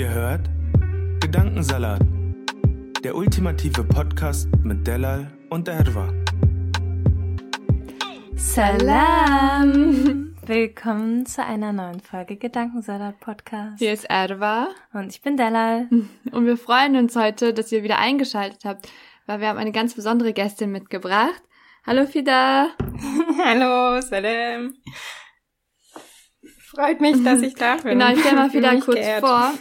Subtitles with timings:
[0.00, 0.48] Ihr hört
[1.20, 2.00] Gedankensalat,
[3.04, 6.10] der ultimative Podcast mit Delal und Erwa.
[8.34, 10.34] Salam!
[10.46, 13.78] Willkommen zu einer neuen Folge Gedankensalat Podcast.
[13.78, 15.86] Hier ist Erwa Und ich bin Delal.
[16.32, 18.88] und wir freuen uns heute, dass ihr wieder eingeschaltet habt,
[19.26, 21.42] weil wir haben eine ganz besondere Gästin mitgebracht.
[21.84, 22.68] Hallo Fida!
[23.44, 24.72] Hallo, Salam.
[26.70, 27.98] Freut mich, dass ich da bin.
[27.98, 29.20] Genau, ich stell mal mich kurz geehrt.
[29.20, 29.52] vor.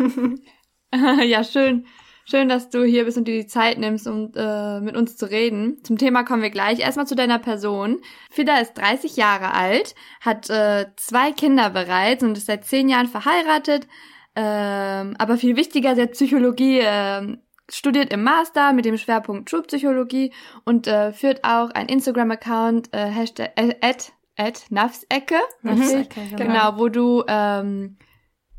[1.23, 1.85] ja, schön.
[2.25, 5.25] Schön, dass du hier bist und dir die Zeit nimmst, um äh, mit uns zu
[5.25, 5.83] reden.
[5.83, 6.80] Zum Thema kommen wir gleich.
[6.80, 8.02] Erstmal zu deiner Person.
[8.30, 13.07] Fida ist 30 Jahre alt, hat äh, zwei Kinder bereits und ist seit zehn Jahren
[13.07, 13.87] verheiratet.
[14.35, 20.31] Ähm, aber viel wichtiger, sie hat Psychologie ähm, studiert im Master mit dem Schwerpunkt Schulpsychologie
[20.65, 25.39] und äh, führt auch ein Instagram-Account, äh, Hashtag, äh, at, at Nafsecke.
[25.61, 26.37] Nafsecke, Richtig?
[26.37, 26.37] genau.
[26.37, 27.97] genau, wo du ähm,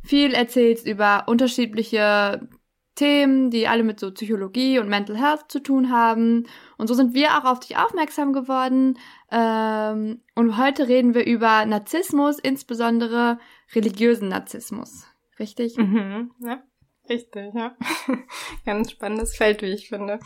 [0.03, 2.49] viel erzählst über unterschiedliche
[2.95, 6.47] Themen, die alle mit so Psychologie und Mental Health zu tun haben.
[6.77, 8.99] Und so sind wir auch auf dich aufmerksam geworden.
[9.31, 13.39] Ähm, und heute reden wir über Narzissmus, insbesondere
[13.75, 15.07] religiösen Narzissmus.
[15.39, 15.79] Richtig?
[15.79, 16.63] Mhm, ja,
[17.09, 17.75] richtig, ja.
[18.67, 20.19] Ganz spannendes Feld, wie ich finde.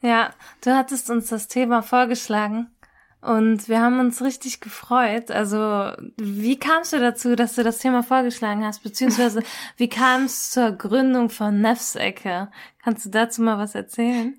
[0.00, 0.30] Ja,
[0.62, 2.73] du hattest uns das Thema vorgeschlagen
[3.24, 5.30] und wir haben uns richtig gefreut.
[5.30, 8.82] Also, wie kamst du dazu, dass du das Thema vorgeschlagen hast?
[8.82, 9.42] Beziehungsweise,
[9.78, 12.50] wie kam es zur Gründung von Nefsecke?
[12.82, 14.38] Kannst du dazu mal was erzählen?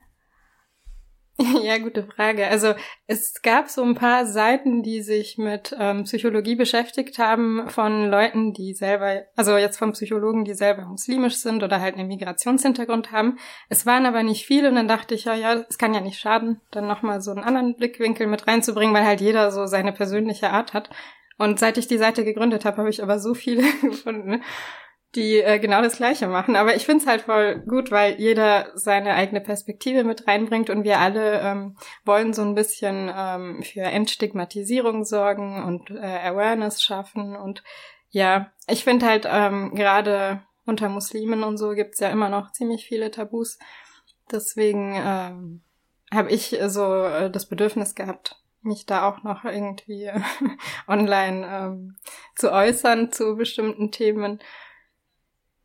[1.63, 2.47] Ja, gute Frage.
[2.47, 2.75] Also
[3.07, 8.53] es gab so ein paar Seiten, die sich mit ähm, Psychologie beschäftigt haben von Leuten,
[8.53, 13.37] die selber, also jetzt von Psychologen, die selber muslimisch sind oder halt einen Migrationshintergrund haben.
[13.69, 16.19] Es waren aber nicht viele und dann dachte ich, ja, ja, es kann ja nicht
[16.19, 20.51] schaden, dann nochmal so einen anderen Blickwinkel mit reinzubringen, weil halt jeder so seine persönliche
[20.51, 20.89] Art hat.
[21.37, 24.41] Und seit ich die Seite gegründet habe, habe ich aber so viele gefunden,
[25.15, 26.55] die äh, genau das Gleiche machen.
[26.55, 30.99] Aber ich find's halt voll gut, weil jeder seine eigene Perspektive mit reinbringt und wir
[30.99, 37.35] alle ähm, wollen so ein bisschen ähm, für Entstigmatisierung sorgen und äh, Awareness schaffen.
[37.35, 37.63] Und
[38.09, 42.85] ja, ich finde halt ähm, gerade unter Muslimen und so gibt's ja immer noch ziemlich
[42.85, 43.59] viele Tabus.
[44.31, 45.61] Deswegen ähm,
[46.13, 50.11] habe ich so äh, das Bedürfnis gehabt, mich da auch noch irgendwie
[50.87, 51.97] online ähm,
[52.35, 54.39] zu äußern zu bestimmten Themen.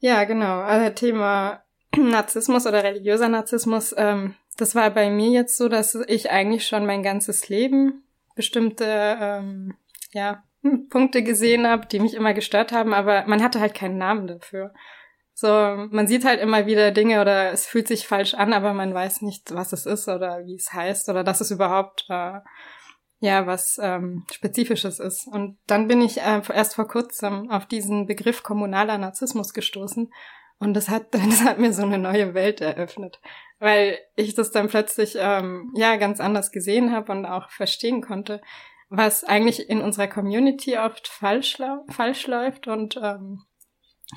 [0.00, 0.60] Ja, genau.
[0.60, 1.62] Also Thema
[1.96, 6.84] Narzissmus oder religiöser Narzissmus, ähm, das war bei mir jetzt so, dass ich eigentlich schon
[6.84, 8.02] mein ganzes Leben
[8.34, 9.74] bestimmte ähm,
[10.12, 10.42] ja,
[10.90, 14.72] Punkte gesehen habe, die mich immer gestört haben, aber man hatte halt keinen Namen dafür.
[15.34, 18.92] So, man sieht halt immer wieder Dinge oder es fühlt sich falsch an, aber man
[18.92, 22.40] weiß nicht, was es ist oder wie es heißt oder dass es überhaupt äh,
[23.20, 25.26] ja was ähm, Spezifisches ist.
[25.26, 30.10] Und dann bin ich äh, erst vor kurzem auf diesen Begriff kommunaler Narzissmus gestoßen
[30.60, 33.20] und das hat das hat mir so eine neue Welt eröffnet,
[33.59, 38.41] weil ich das dann plötzlich ähm, ja ganz anders gesehen habe und auch verstehen konnte,
[38.88, 43.42] was eigentlich in unserer Community oft falsch, falsch läuft und ähm,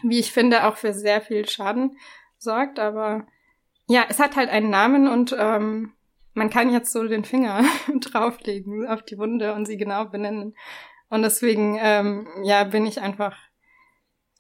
[0.04, 1.98] wie ich finde auch für sehr viel Schaden
[2.38, 2.80] sorgt.
[2.80, 3.26] Aber
[3.88, 5.94] ja, es hat halt einen Namen und ähm,
[6.34, 7.64] man kann jetzt so den Finger
[8.00, 10.56] drauflegen auf die Wunde und sie genau benennen.
[11.10, 13.38] Und deswegen, ähm, ja, bin ich einfach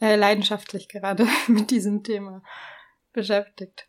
[0.01, 2.43] äh, leidenschaftlich gerade mit diesem Thema
[3.13, 3.87] beschäftigt.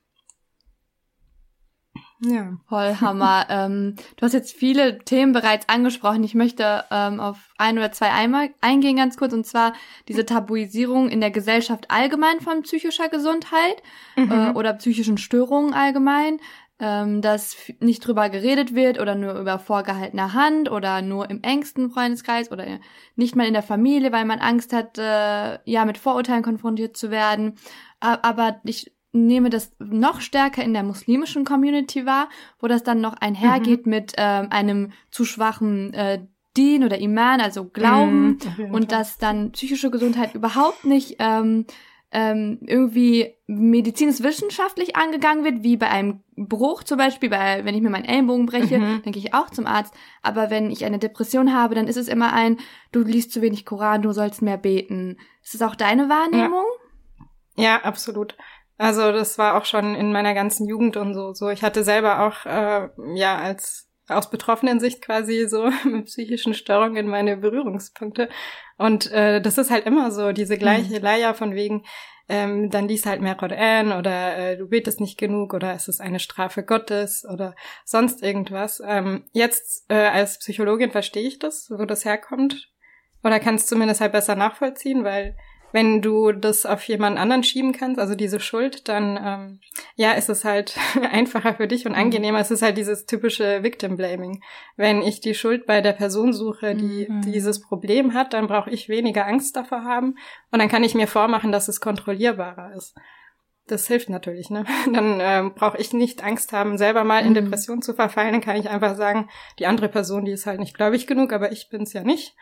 [2.20, 2.56] Ja.
[2.68, 3.46] Voll Hammer.
[3.50, 6.24] ähm, du hast jetzt viele Themen bereits angesprochen.
[6.24, 9.32] Ich möchte ähm, auf ein oder zwei einmal eingehen ganz kurz.
[9.32, 9.72] Und zwar
[10.08, 13.82] diese Tabuisierung in der Gesellschaft allgemein von psychischer Gesundheit
[14.16, 16.38] äh, oder psychischen Störungen allgemein.
[16.80, 21.90] Ähm, dass nicht drüber geredet wird oder nur über vorgehaltene Hand oder nur im engsten
[21.90, 22.66] Freundeskreis oder
[23.14, 27.12] nicht mal in der Familie, weil man Angst hat, äh, ja, mit Vorurteilen konfrontiert zu
[27.12, 27.54] werden.
[28.00, 32.28] Aber ich nehme das noch stärker in der muslimischen Community wahr,
[32.58, 36.26] wo das dann noch einhergeht mit ähm, einem zu schwachen äh,
[36.56, 41.66] Dien oder Iman, also Glauben, Mhm, und dass dann psychische Gesundheit überhaupt nicht ähm,
[42.14, 47.90] ähm, irgendwie medizinisch-wissenschaftlich angegangen wird, wie bei einem Bruch zum Beispiel, bei, wenn ich mir
[47.90, 49.02] meinen Ellenbogen breche, Mhm.
[49.04, 49.92] dann gehe ich auch zum Arzt.
[50.22, 52.58] Aber wenn ich eine Depression habe, dann ist es immer ein,
[52.92, 55.16] du liest zu wenig Koran, du sollst mehr beten.
[55.42, 56.64] Ist das auch deine Wahrnehmung?
[57.56, 58.36] Ja, absolut.
[58.78, 61.32] Also das war auch schon in meiner ganzen Jugend und so.
[61.34, 66.54] So, ich hatte selber auch äh, ja als aus betroffenen Sicht quasi so mit psychischen
[66.54, 68.28] Störungen meine Berührungspunkte.
[68.76, 71.84] Und äh, das ist halt immer so diese gleiche Leier von wegen,
[72.28, 76.00] ähm, dann lies halt mehr Koran oder äh, du betest nicht genug oder es ist
[76.00, 77.54] eine Strafe Gottes oder
[77.84, 78.82] sonst irgendwas.
[78.84, 82.70] Ähm, jetzt äh, als Psychologin verstehe ich das, wo das herkommt.
[83.22, 85.36] Oder kann es zumindest halt besser nachvollziehen, weil
[85.74, 89.60] wenn du das auf jemand anderen schieben kannst, also diese Schuld, dann ähm,
[89.96, 90.76] ja, ist es halt
[91.10, 92.38] einfacher für dich und angenehmer.
[92.38, 94.40] Es ist halt dieses typische Victim Blaming.
[94.76, 97.22] Wenn ich die Schuld bei der Person suche, die Mhm.
[97.22, 100.14] dieses Problem hat, dann brauche ich weniger Angst davor haben
[100.52, 102.94] und dann kann ich mir vormachen, dass es kontrollierbarer ist.
[103.66, 104.64] Das hilft natürlich, ne?
[104.92, 107.34] Dann ähm, brauche ich nicht Angst haben, selber mal in Mhm.
[107.34, 108.32] Depression zu verfallen.
[108.32, 109.28] Dann kann ich einfach sagen,
[109.58, 112.36] die andere Person, die ist halt nicht gläubig genug, aber ich bin's ja nicht.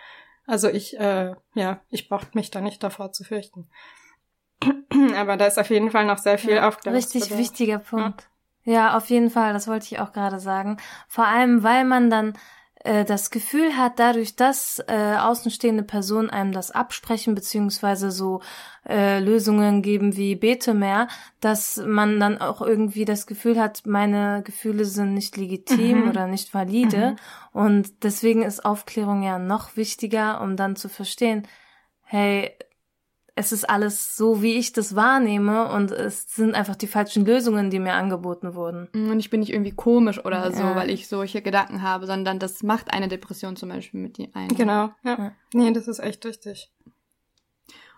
[0.46, 3.68] Also ich, äh, ja, ich brauche mich da nicht davor zu fürchten.
[5.16, 6.68] Aber da ist auf jeden Fall noch sehr viel Ja.
[6.68, 8.28] Richtig wichtiger Punkt.
[8.64, 10.76] Ja, auf jeden Fall, das wollte ich auch gerade sagen.
[11.08, 12.34] Vor allem, weil man dann
[12.84, 18.40] äh, das Gefühl hat, dadurch, dass äh, außenstehende Personen einem das absprechen, beziehungsweise so
[18.88, 21.06] äh, Lösungen geben wie Bete mehr,
[21.40, 26.08] dass man dann auch irgendwie das Gefühl hat, meine Gefühle sind nicht legitim Mhm.
[26.08, 27.16] oder nicht valide.
[27.52, 31.46] Und deswegen ist Aufklärung ja noch wichtiger, um dann zu verstehen,
[32.02, 32.50] hey,
[33.34, 37.70] es ist alles so, wie ich das wahrnehme und es sind einfach die falschen Lösungen,
[37.70, 38.88] die mir angeboten wurden.
[38.92, 40.76] Und ich bin nicht irgendwie komisch oder so, Ja.
[40.76, 44.48] weil ich solche Gedanken habe, sondern das macht eine Depression zum Beispiel mit dir ein.
[44.48, 45.18] Genau, ja.
[45.18, 45.32] Ja.
[45.54, 46.70] Nee, das ist echt wichtig.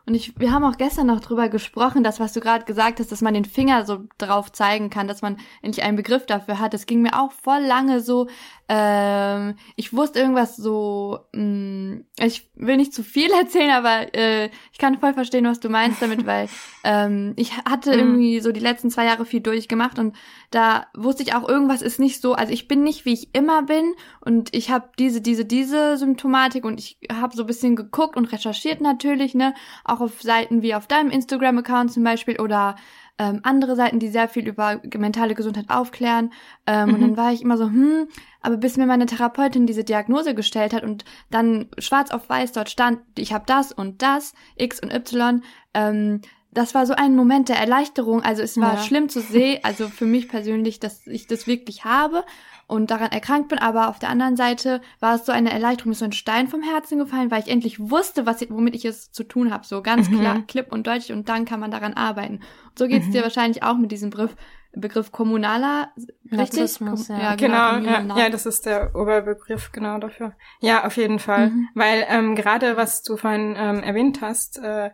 [0.06, 3.10] Und ich, wir haben auch gestern noch drüber gesprochen, das, was du gerade gesagt hast,
[3.10, 6.74] dass man den Finger so drauf zeigen kann, dass man endlich einen Begriff dafür hat.
[6.74, 8.28] Das ging mir auch voll lange so.
[8.68, 11.20] Ähm, ich wusste irgendwas so.
[11.32, 15.68] Mh, ich will nicht zu viel erzählen, aber äh, ich kann voll verstehen, was du
[15.68, 16.48] meinst damit, weil
[16.84, 17.98] ähm, ich hatte Mhm.
[17.98, 20.14] irgendwie so die letzten zwei Jahre viel durchgemacht und
[20.50, 22.34] da wusste ich auch, irgendwas ist nicht so.
[22.34, 26.64] Also ich bin nicht, wie ich immer bin und ich habe diese, diese, diese Symptomatik
[26.64, 29.54] und ich habe so ein bisschen geguckt und recherchiert natürlich, ne,
[29.84, 32.76] auch auf Seiten wie auf deinem Instagram-Account zum Beispiel oder
[33.18, 36.32] ähm, andere Seiten, die sehr viel über mentale Gesundheit aufklären.
[36.66, 37.00] Ähm, Und Mhm.
[37.02, 38.08] dann war ich immer so, hm,
[38.40, 42.70] aber bis mir meine Therapeutin diese Diagnose gestellt hat und dann schwarz auf weiß dort
[42.70, 45.42] stand, ich habe das und das, X und Y,
[45.74, 48.22] ähm, das war so ein Moment der Erleichterung.
[48.22, 48.78] Also es war Ja.
[48.78, 52.24] schlimm zu sehen, also für mich persönlich, dass ich das wirklich habe
[52.66, 55.92] und daran erkrankt bin, aber auf der anderen Seite war es so eine Erleichterung, mir
[55.92, 58.84] ist so ein Stein vom Herzen gefallen, weil ich endlich wusste, was ich, womit ich
[58.84, 60.18] es zu tun habe, so ganz Mhm.
[60.20, 62.34] klar, klipp und deutlich und dann kann man daran arbeiten.
[62.36, 64.34] Und so geht's dir wahrscheinlich auch mit diesem Begriff,
[64.76, 65.92] Begriff kommunaler,
[66.32, 66.62] richtig?
[66.80, 67.36] Kom- ja.
[67.36, 68.18] Genau, ja, kommunal.
[68.18, 70.34] ja, das ist der Oberbegriff genau dafür.
[70.60, 71.50] Ja, auf jeden Fall.
[71.50, 71.68] Mhm.
[71.74, 74.90] Weil ähm, gerade was du vorhin ähm, erwähnt hast, äh,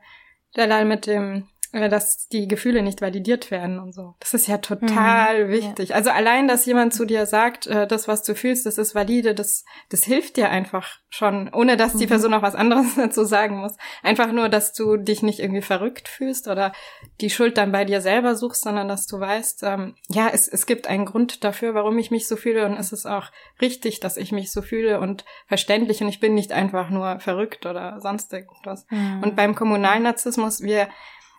[0.55, 4.15] Dalal mit dem, dass die Gefühle nicht validiert werden und so.
[4.21, 5.95] Das ist ja total Mhm, wichtig.
[5.95, 9.35] Also allein, dass jemand zu dir sagt, äh, das, was du fühlst, das ist valide,
[9.35, 12.09] das, das hilft dir einfach schon, ohne dass die Mhm.
[12.11, 13.77] Person auch was anderes dazu sagen muss.
[14.03, 16.73] Einfach nur, dass du dich nicht irgendwie verrückt fühlst oder
[17.21, 20.67] die Schuld dann bei dir selber suchst, sondern dass du weißt, ähm, ja, es, es
[20.67, 23.31] gibt einen Grund dafür, warum ich mich so fühle und es ist auch
[23.61, 27.67] richtig, dass ich mich so fühle und verständlich und ich bin nicht einfach nur verrückt
[27.67, 28.87] oder sonst irgendwas.
[28.91, 29.23] Mhm.
[29.23, 30.89] Und beim kommunalen Narzissmus, wir,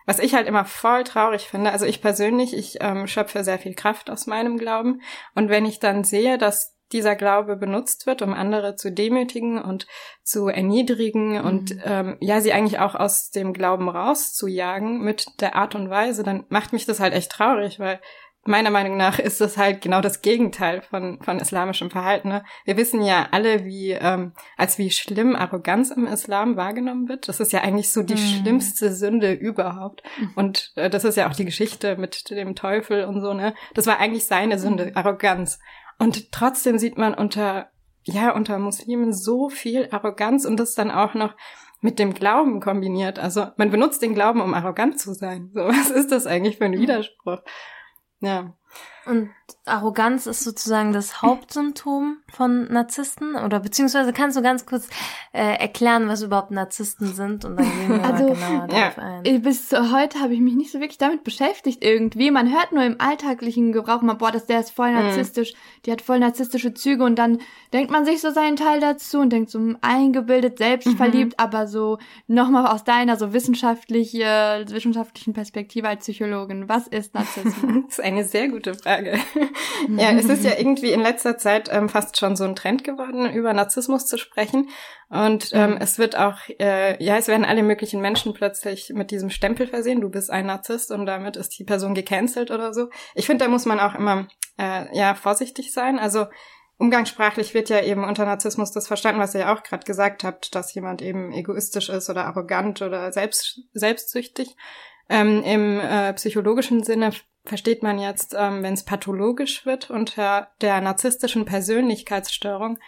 [0.06, 3.74] was ich halt immer voll traurig finde, also ich persönlich, ich ähm, schöpfe sehr viel
[3.74, 5.00] Kraft aus meinem Glauben.
[5.34, 9.86] Und wenn ich dann sehe, dass dieser Glaube benutzt wird, um andere zu demütigen und
[10.22, 15.74] zu erniedrigen und ähm, ja, sie eigentlich auch aus dem Glauben rauszujagen mit der Art
[15.74, 18.00] und Weise, dann macht mich das halt echt traurig, weil
[18.44, 22.28] meiner Meinung nach ist das halt genau das Gegenteil von, von islamischem Verhalten.
[22.28, 22.44] Ne?
[22.64, 27.28] Wir wissen ja alle, wie, ähm, als wie schlimm Arroganz im Islam wahrgenommen wird.
[27.28, 28.18] Das ist ja eigentlich so die Mhm.
[28.18, 30.02] schlimmste Sünde überhaupt.
[30.34, 33.54] Und äh, das ist ja auch die Geschichte mit dem Teufel und so, ne?
[33.74, 35.58] Das war eigentlich seine Sünde, Arroganz.
[35.98, 37.70] Und trotzdem sieht man unter,
[38.02, 41.34] ja, unter Muslimen so viel Arroganz und das dann auch noch
[41.80, 43.18] mit dem Glauben kombiniert.
[43.18, 45.50] Also man benutzt den Glauben, um arrogant zu sein.
[45.54, 47.38] So, was ist das eigentlich für ein Widerspruch?
[48.22, 48.61] Ja.
[49.04, 49.30] Und
[49.64, 53.34] Arroganz ist sozusagen das Hauptsymptom von Narzissten?
[53.34, 54.88] Oder beziehungsweise kannst du ganz kurz
[55.32, 59.20] äh, erklären, was überhaupt Narzissten sind und dann gehen wir also, mal genauer darauf ja.
[59.24, 59.42] ein.
[59.42, 62.30] Bis heute habe ich mich nicht so wirklich damit beschäftigt irgendwie.
[62.30, 65.00] Man hört nur im alltäglichen Gebrauch mal, boah, das, der ist voll mhm.
[65.00, 65.82] narzisstisch, mhm.
[65.86, 67.38] die hat voll narzisstische Züge und dann
[67.72, 71.44] denkt man sich so seinen Teil dazu und denkt so hm, eingebildet, selbstverliebt, mhm.
[71.44, 71.98] aber so
[72.28, 76.68] nochmal aus deiner so wissenschaftliche, wissenschaftlichen Perspektive als Psychologin.
[76.68, 77.54] Was ist Narzissmus?
[77.86, 79.18] das ist eine sehr gute Frage.
[79.96, 83.30] ja, es ist ja irgendwie in letzter Zeit ähm, fast schon so ein Trend geworden,
[83.32, 84.68] über Narzissmus zu sprechen.
[85.08, 85.76] Und ähm, mhm.
[85.80, 90.00] es wird auch, äh, ja, es werden alle möglichen Menschen plötzlich mit diesem Stempel versehen,
[90.00, 92.88] du bist ein Narzisst und damit ist die Person gecancelt oder so.
[93.14, 94.28] Ich finde, da muss man auch immer
[94.58, 95.98] äh, ja vorsichtig sein.
[95.98, 96.26] Also
[96.78, 100.54] umgangssprachlich wird ja eben unter Narzissmus das verstanden, was ihr ja auch gerade gesagt habt,
[100.54, 104.56] dass jemand eben egoistisch ist oder arrogant oder selbst, selbstsüchtig.
[105.08, 107.10] Ähm, Im äh, psychologischen Sinne
[107.44, 112.78] versteht man jetzt, ähm, wenn es pathologisch wird unter der narzisstischen Persönlichkeitsstörung,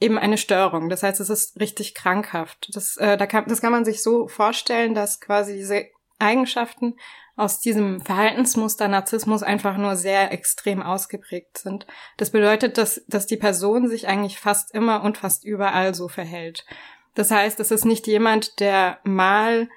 [0.00, 0.88] eben eine Störung.
[0.88, 2.70] Das heißt, es ist richtig krankhaft.
[2.74, 5.86] Das, äh, da kann, das kann man sich so vorstellen, dass quasi diese
[6.18, 6.94] Eigenschaften
[7.36, 11.86] aus diesem Verhaltensmuster Narzissmus einfach nur sehr extrem ausgeprägt sind.
[12.18, 16.66] Das bedeutet, dass, dass die Person sich eigentlich fast immer und fast überall so verhält.
[17.14, 19.68] Das heißt, es ist nicht jemand, der mal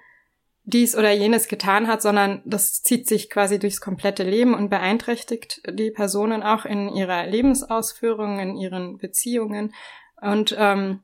[0.65, 5.62] dies oder jenes getan hat, sondern das zieht sich quasi durchs komplette Leben und beeinträchtigt
[5.70, 9.74] die Personen auch in ihrer Lebensausführung, in ihren Beziehungen
[10.22, 11.03] und ähm,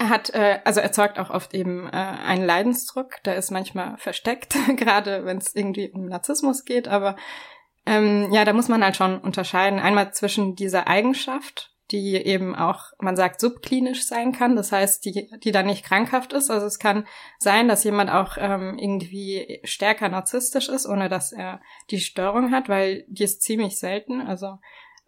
[0.00, 5.24] hat äh, also erzeugt auch oft eben äh, einen Leidensdruck, der ist manchmal versteckt, gerade
[5.24, 7.16] wenn es irgendwie um Narzissmus geht, aber
[7.86, 9.78] ähm, ja, da muss man halt schon unterscheiden.
[9.78, 14.56] Einmal zwischen dieser Eigenschaft, die eben auch, man sagt, subklinisch sein kann.
[14.56, 16.50] Das heißt, die, die dann nicht krankhaft ist.
[16.50, 17.06] Also es kann
[17.38, 22.68] sein, dass jemand auch ähm, irgendwie stärker narzisstisch ist, ohne dass er die Störung hat,
[22.68, 24.20] weil die ist ziemlich selten.
[24.20, 24.58] Also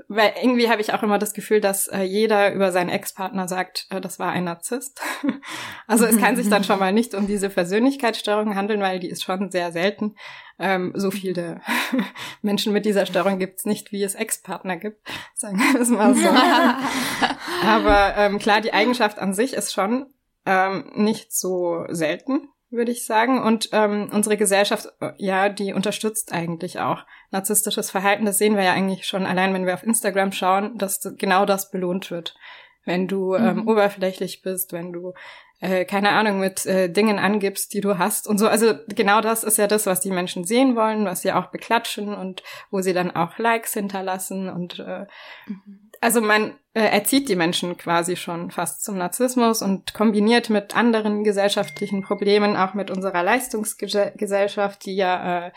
[0.09, 3.87] weil irgendwie habe ich auch immer das Gefühl, dass äh, jeder über seinen Ex-Partner sagt,
[3.91, 5.01] äh, das war ein Narzisst.
[5.87, 9.23] also es kann sich dann schon mal nicht um diese Persönlichkeitsstörung handeln, weil die ist
[9.23, 10.17] schon sehr selten.
[10.59, 11.61] Ähm, so viele
[12.43, 15.01] Menschen mit dieser Störung gibt's nicht, wie es Ex-Partner gibt,
[15.35, 16.29] sagen wir es mal so.
[17.67, 20.07] Aber ähm, klar, die Eigenschaft an sich ist schon
[20.47, 23.43] ähm, nicht so selten würde ich sagen.
[23.43, 28.25] Und ähm, unsere Gesellschaft, äh, ja, die unterstützt eigentlich auch narzisstisches Verhalten.
[28.25, 31.71] Das sehen wir ja eigentlich schon allein, wenn wir auf Instagram schauen, dass genau das
[31.71, 32.37] belohnt wird.
[32.85, 33.69] Wenn du ähm, mhm.
[33.69, 35.13] oberflächlich bist, wenn du
[35.61, 38.49] äh, keine Ahnung mit äh, Dingen angibst, die du hast und so.
[38.49, 42.15] Also genau das ist ja das, was die Menschen sehen wollen, was sie auch beklatschen
[42.15, 45.07] und wo sie dann auch Likes hinterlassen und äh,
[45.47, 50.77] mhm also man äh, erzieht die Menschen quasi schon fast zum Narzissmus und kombiniert mit
[50.77, 55.53] anderen gesellschaftlichen Problemen, auch mit unserer Leistungsgesellschaft, die ja äh,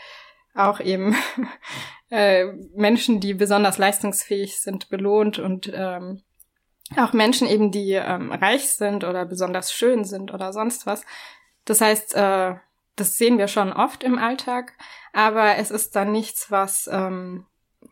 [0.54, 1.16] auch eben
[2.10, 6.22] äh, Menschen, die besonders leistungsfähig sind, belohnt und ähm,
[6.96, 11.04] auch Menschen eben, die ähm, reich sind oder besonders schön sind oder sonst was.
[11.64, 12.54] Das heißt, äh,
[12.96, 14.72] das sehen wir schon oft im Alltag,
[15.12, 17.46] aber es ist dann nichts, was ähm,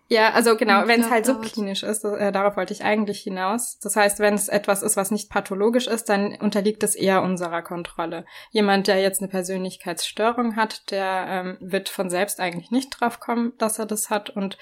[0.08, 3.78] ja, also genau, wenn es halt subklinisch ist, äh, darauf wollte ich eigentlich hinaus.
[3.78, 7.62] Das heißt, wenn es etwas ist, was nicht pathologisch ist, dann unterliegt es eher unserer
[7.62, 8.26] Kontrolle.
[8.50, 13.54] Jemand, der jetzt eine Persönlichkeitsstörung hat, der ähm, wird von selbst eigentlich nicht drauf kommen,
[13.56, 14.58] dass er das hat und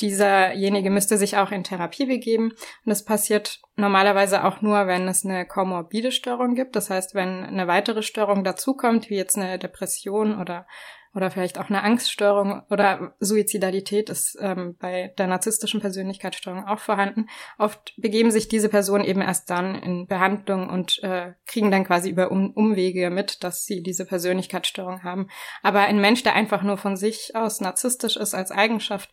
[0.00, 2.50] dieserjenige müsste sich auch in Therapie begeben.
[2.52, 6.76] Und das passiert normalerweise auch nur, wenn es eine komorbide Störung gibt.
[6.76, 10.66] Das heißt, wenn eine weitere Störung dazukommt, wie jetzt eine Depression oder
[11.14, 17.26] oder vielleicht auch eine Angststörung oder Suizidalität ist ähm, bei der narzisstischen Persönlichkeitsstörung auch vorhanden.
[17.58, 22.10] Oft begeben sich diese Personen eben erst dann in Behandlung und äh, kriegen dann quasi
[22.10, 25.28] über um Umwege mit, dass sie diese Persönlichkeitsstörung haben.
[25.62, 29.10] Aber ein Mensch, der einfach nur von sich aus narzisstisch ist als Eigenschaft,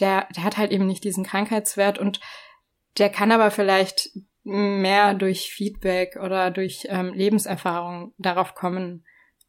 [0.00, 2.20] der, der hat halt eben nicht diesen Krankheitswert und
[2.98, 4.10] der kann aber vielleicht
[4.44, 9.04] mehr durch Feedback oder durch ähm, Lebenserfahrung darauf kommen,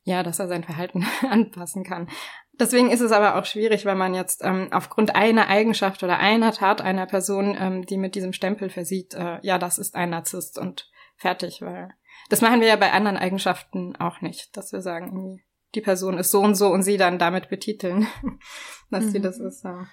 [0.10, 2.10] ja, dass er sein Verhalten anpassen kann.
[2.54, 6.51] Deswegen ist es aber auch schwierig, wenn man jetzt ähm, aufgrund einer Eigenschaft oder einer
[6.51, 10.58] Tat einer Person, ähm, die mit diesem Stempel versieht, äh, ja, das ist ein Narzisst
[10.58, 11.94] und fertig, weil
[12.30, 15.42] das machen wir ja bei anderen Eigenschaften auch nicht, dass wir sagen,
[15.75, 18.08] die Person ist so und so und sie dann damit betiteln,
[18.89, 19.10] dass mhm.
[19.12, 19.63] sie das ist.
[19.63, 19.86] Ja.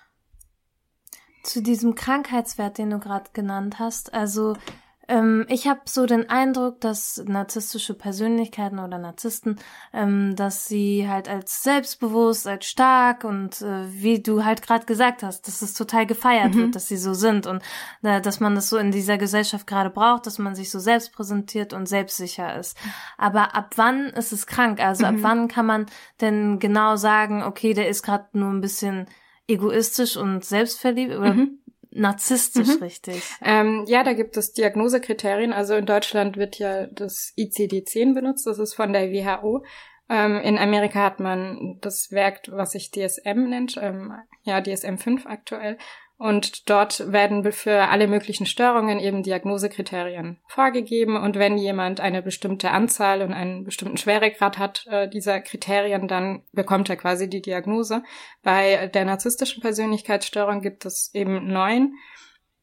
[1.45, 4.57] Zu diesem Krankheitswert, den du gerade genannt hast, also
[5.09, 9.57] ähm, ich habe so den Eindruck, dass narzisstische Persönlichkeiten oder Narzissten,
[9.93, 15.23] ähm, dass sie halt als selbstbewusst, als stark und äh, wie du halt gerade gesagt
[15.23, 16.59] hast, dass es total gefeiert mhm.
[16.59, 17.63] wird, dass sie so sind und
[18.03, 21.13] äh, dass man das so in dieser Gesellschaft gerade braucht, dass man sich so selbst
[21.13, 22.77] präsentiert und selbstsicher ist.
[23.17, 24.81] Aber ab wann ist es krank?
[24.81, 25.17] Also mhm.
[25.17, 25.87] ab wann kann man
[26.21, 29.07] denn genau sagen, okay, der ist gerade nur ein bisschen
[29.49, 31.59] egoistisch und selbstverliebt oder mhm.
[31.97, 32.83] Narzisstisch mhm.
[32.83, 33.23] richtig?
[33.43, 35.53] Ähm, ja, da gibt es Diagnosekriterien.
[35.53, 38.47] Also in Deutschland wird ja das ICD-10 benutzt.
[38.47, 39.65] Das ist von der WHO.
[40.09, 44.13] Ähm, in Amerika hat man das Werk, was sich DSM nennt, ähm,
[44.45, 45.79] ja, DSM 5 aktuell.
[46.19, 51.17] Und dort werden für alle möglichen Störungen eben Diagnosekriterien vorgegeben.
[51.17, 56.43] Und wenn jemand eine bestimmte Anzahl und einen bestimmten Schweregrad hat äh, dieser Kriterien, dann
[56.53, 58.03] bekommt er quasi die Diagnose.
[58.43, 61.95] Bei der narzisstischen Persönlichkeitsstörung gibt es eben neun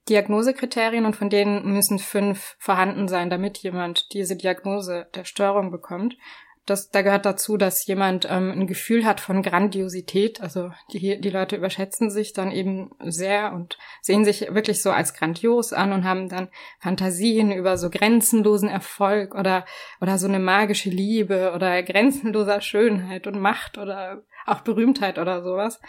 [0.09, 6.17] Diagnosekriterien und von denen müssen fünf vorhanden sein, damit jemand diese Diagnose der Störung bekommt
[6.65, 10.41] das, da gehört dazu, dass jemand ähm, ein Gefühl hat von Grandiosität.
[10.41, 15.13] Also die, die Leute überschätzen sich dann eben sehr und sehen sich wirklich so als
[15.13, 16.47] grandios an und haben dann
[16.79, 19.65] Fantasien über so grenzenlosen Erfolg oder,
[19.99, 25.81] oder so eine magische Liebe oder grenzenloser Schönheit und Macht oder auch Berühmtheit oder sowas.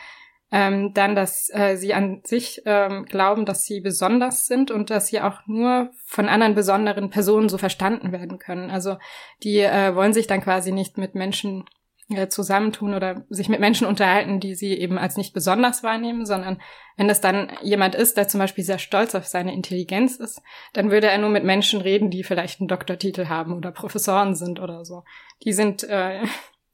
[0.57, 5.09] Ähm, dann, dass äh, sie an sich ähm, glauben, dass sie besonders sind und dass
[5.09, 8.71] sie auch nur von anderen besonderen Personen so verstanden werden können.
[8.71, 8.97] Also
[9.43, 11.65] die äh, wollen sich dann quasi nicht mit Menschen
[12.09, 16.61] äh, zusammentun oder sich mit Menschen unterhalten, die sie eben als nicht besonders wahrnehmen, sondern
[16.97, 20.41] wenn es dann jemand ist, der zum Beispiel sehr stolz auf seine Intelligenz ist,
[20.73, 24.61] dann würde er nur mit Menschen reden, die vielleicht einen Doktortitel haben oder Professoren sind
[24.61, 25.03] oder so.
[25.43, 26.21] Die sind äh,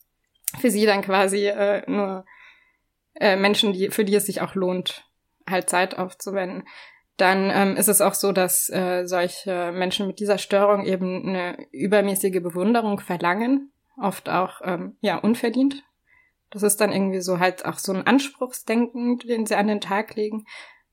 [0.61, 2.27] für sie dann quasi äh, nur
[3.15, 5.05] äh, Menschen, die, für die es sich auch lohnt,
[5.49, 6.65] halt Zeit aufzuwenden.
[7.17, 11.67] Dann ähm, ist es auch so, dass äh, solche Menschen mit dieser Störung eben eine
[11.71, 15.85] übermäßige Bewunderung verlangen, oft auch ähm, ja unverdient.
[16.51, 20.17] Das ist dann irgendwie so halt auch so ein Anspruchsdenken, den sie an den Tag
[20.17, 20.47] legen,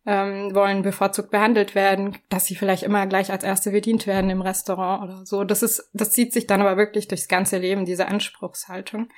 [0.06, 4.42] ähm, wollen bevorzugt behandelt werden, dass sie vielleicht immer gleich als Erste bedient werden im
[4.42, 5.44] Restaurant oder so.
[5.44, 9.10] Das ist, das zieht sich dann aber wirklich durchs ganze Leben, diese Anspruchshaltung.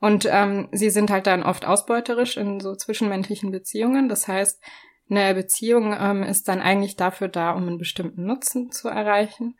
[0.00, 4.08] Und ähm, sie sind halt dann oft ausbeuterisch in so zwischenmenschlichen Beziehungen.
[4.08, 4.62] Das heißt,
[5.10, 9.58] eine Beziehung ähm, ist dann eigentlich dafür da, um einen bestimmten Nutzen zu erreichen.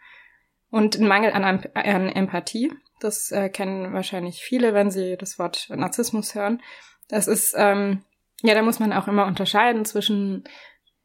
[0.70, 5.68] Und ein Mangel an, an Empathie, das äh, kennen wahrscheinlich viele, wenn sie das Wort
[5.70, 6.60] Narzissmus hören.
[7.08, 8.04] Das ist, ähm,
[8.42, 10.44] ja, da muss man auch immer unterscheiden zwischen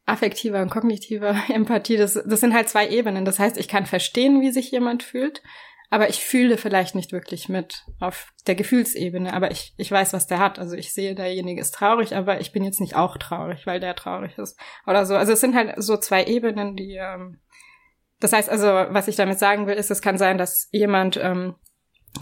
[0.06, 1.96] affektiver und kognitiver Empathie.
[1.96, 3.24] Das, das sind halt zwei Ebenen.
[3.24, 5.42] Das heißt, ich kann verstehen, wie sich jemand fühlt
[5.90, 10.26] aber ich fühle vielleicht nicht wirklich mit auf der Gefühlsebene, aber ich, ich weiß, was
[10.26, 10.58] der hat.
[10.58, 13.94] Also ich sehe, derjenige ist traurig, aber ich bin jetzt nicht auch traurig, weil der
[13.94, 15.14] traurig ist oder so.
[15.14, 16.96] Also es sind halt so zwei Ebenen, die.
[16.96, 17.40] Ähm,
[18.20, 21.56] das heißt also, was ich damit sagen will, ist, es kann sein, dass jemand ähm,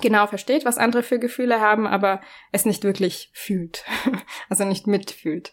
[0.01, 2.21] genau versteht, was andere für Gefühle haben, aber
[2.51, 3.85] es nicht wirklich fühlt,
[4.49, 5.53] also nicht mitfühlt.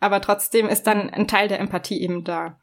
[0.00, 2.60] Aber trotzdem ist dann ein Teil der Empathie eben da.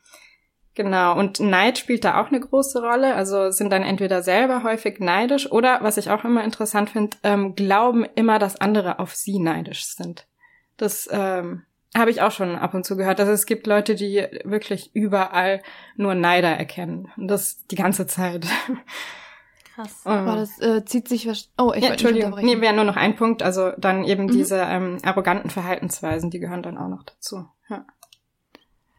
[0.75, 3.15] Genau, und Neid spielt da auch eine große Rolle.
[3.15, 7.55] Also sind dann entweder selber häufig neidisch oder, was ich auch immer interessant finde, ähm,
[7.55, 10.27] glauben immer, dass andere auf sie neidisch sind.
[10.75, 11.63] Das ähm,
[11.95, 13.21] habe ich auch schon ab und zu gehört.
[13.21, 15.61] Also es gibt Leute, die wirklich überall
[15.95, 17.09] nur Neider erkennen.
[17.15, 18.45] Und das die ganze Zeit.
[19.75, 20.01] Krass.
[20.05, 21.51] Aber das äh, zieht sich was.
[21.57, 22.33] Oh, ich ja, Entschuldigung.
[22.41, 23.43] Nee, wäre nur noch ein Punkt.
[23.43, 24.31] Also dann eben mhm.
[24.31, 27.47] diese ähm, arroganten Verhaltensweisen, die gehören dann auch noch dazu.
[27.69, 27.85] Ja.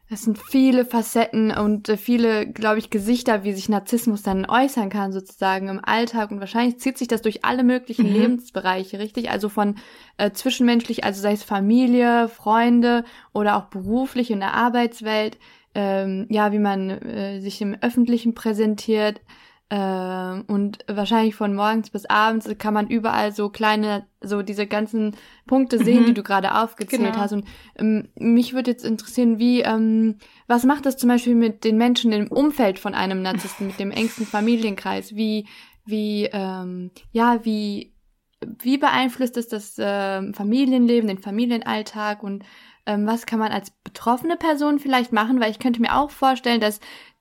[0.08, 4.88] Es sind viele Facetten und äh, viele, glaube ich, Gesichter, wie sich Narzissmus dann äußern
[4.88, 6.30] kann, sozusagen im Alltag.
[6.30, 8.12] Und wahrscheinlich zieht sich das durch alle möglichen mhm.
[8.12, 9.30] Lebensbereiche, richtig?
[9.30, 9.76] Also von
[10.16, 15.38] äh, zwischenmenschlich, also sei es Familie, Freunde oder auch beruflich in der Arbeitswelt,
[15.74, 19.20] ähm, ja, wie man äh, sich im Öffentlichen präsentiert,
[19.68, 25.16] ähm, und wahrscheinlich von morgens bis abends kann man überall so kleine, so diese ganzen
[25.46, 26.06] Punkte sehen, mhm.
[26.06, 27.16] die du gerade aufgezählt genau.
[27.16, 27.32] hast.
[27.32, 31.78] Und ähm, mich würde jetzt interessieren, wie, ähm, was macht das zum Beispiel mit den
[31.78, 35.16] Menschen im Umfeld von einem Narzissten, mit dem engsten Familienkreis?
[35.16, 35.48] Wie,
[35.84, 37.92] wie, ähm, ja, wie,
[38.40, 42.44] wie beeinflusst es das äh, Familienleben, den Familienalltag und
[42.86, 45.40] ähm, was kann man als betroffene Person vielleicht machen?
[45.40, 46.78] Weil ich könnte mir auch vorstellen, dass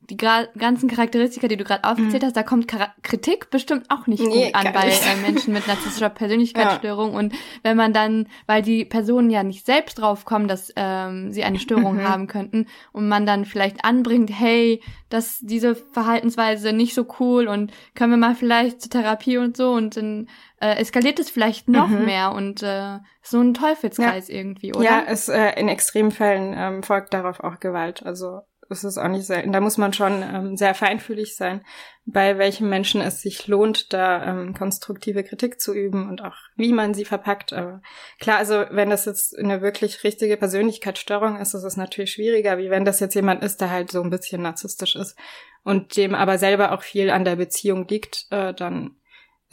[0.10, 2.28] die ganzen Charakteristika, die du gerade aufgezählt mhm.
[2.28, 5.68] hast, da kommt Char Kritik bestimmt auch nicht nee, gut an bei äh, Menschen mit
[5.68, 7.14] narzisstischer Persönlichkeitsstörung.
[7.14, 7.20] Ja.
[7.20, 11.44] Und wenn man dann, weil die Personen ja nicht selbst drauf kommen, dass ähm, sie
[11.44, 12.08] eine Störung mhm.
[12.08, 17.72] haben könnten und man dann vielleicht anbringt, hey, dass diese Verhaltensweise nicht so cool und
[17.96, 20.28] können wir mal vielleicht zur Therapie und so und dann
[20.60, 22.06] äh, eskaliert es vielleicht noch mhm.
[22.06, 24.36] mehr und äh, so ein Teufelskreis ja.
[24.36, 24.84] irgendwie, oder?
[24.84, 28.04] Ja, es äh, in Extremfällen ähm, folgt darauf auch Gewalt.
[28.04, 29.52] Also es ist auch nicht selten.
[29.52, 31.62] Da muss man schon ähm, sehr feinfühlig sein,
[32.06, 36.74] bei welchen Menschen es sich lohnt, da ähm, konstruktive Kritik zu üben und auch wie
[36.74, 37.54] man sie verpackt.
[37.54, 37.82] Aber
[38.20, 42.70] klar, also wenn das jetzt eine wirklich richtige Persönlichkeitsstörung ist, ist es natürlich schwieriger, wie
[42.70, 45.18] wenn das jetzt jemand ist, der halt so ein bisschen narzisstisch ist
[45.64, 48.96] und dem aber selber auch viel an der Beziehung liegt, äh, dann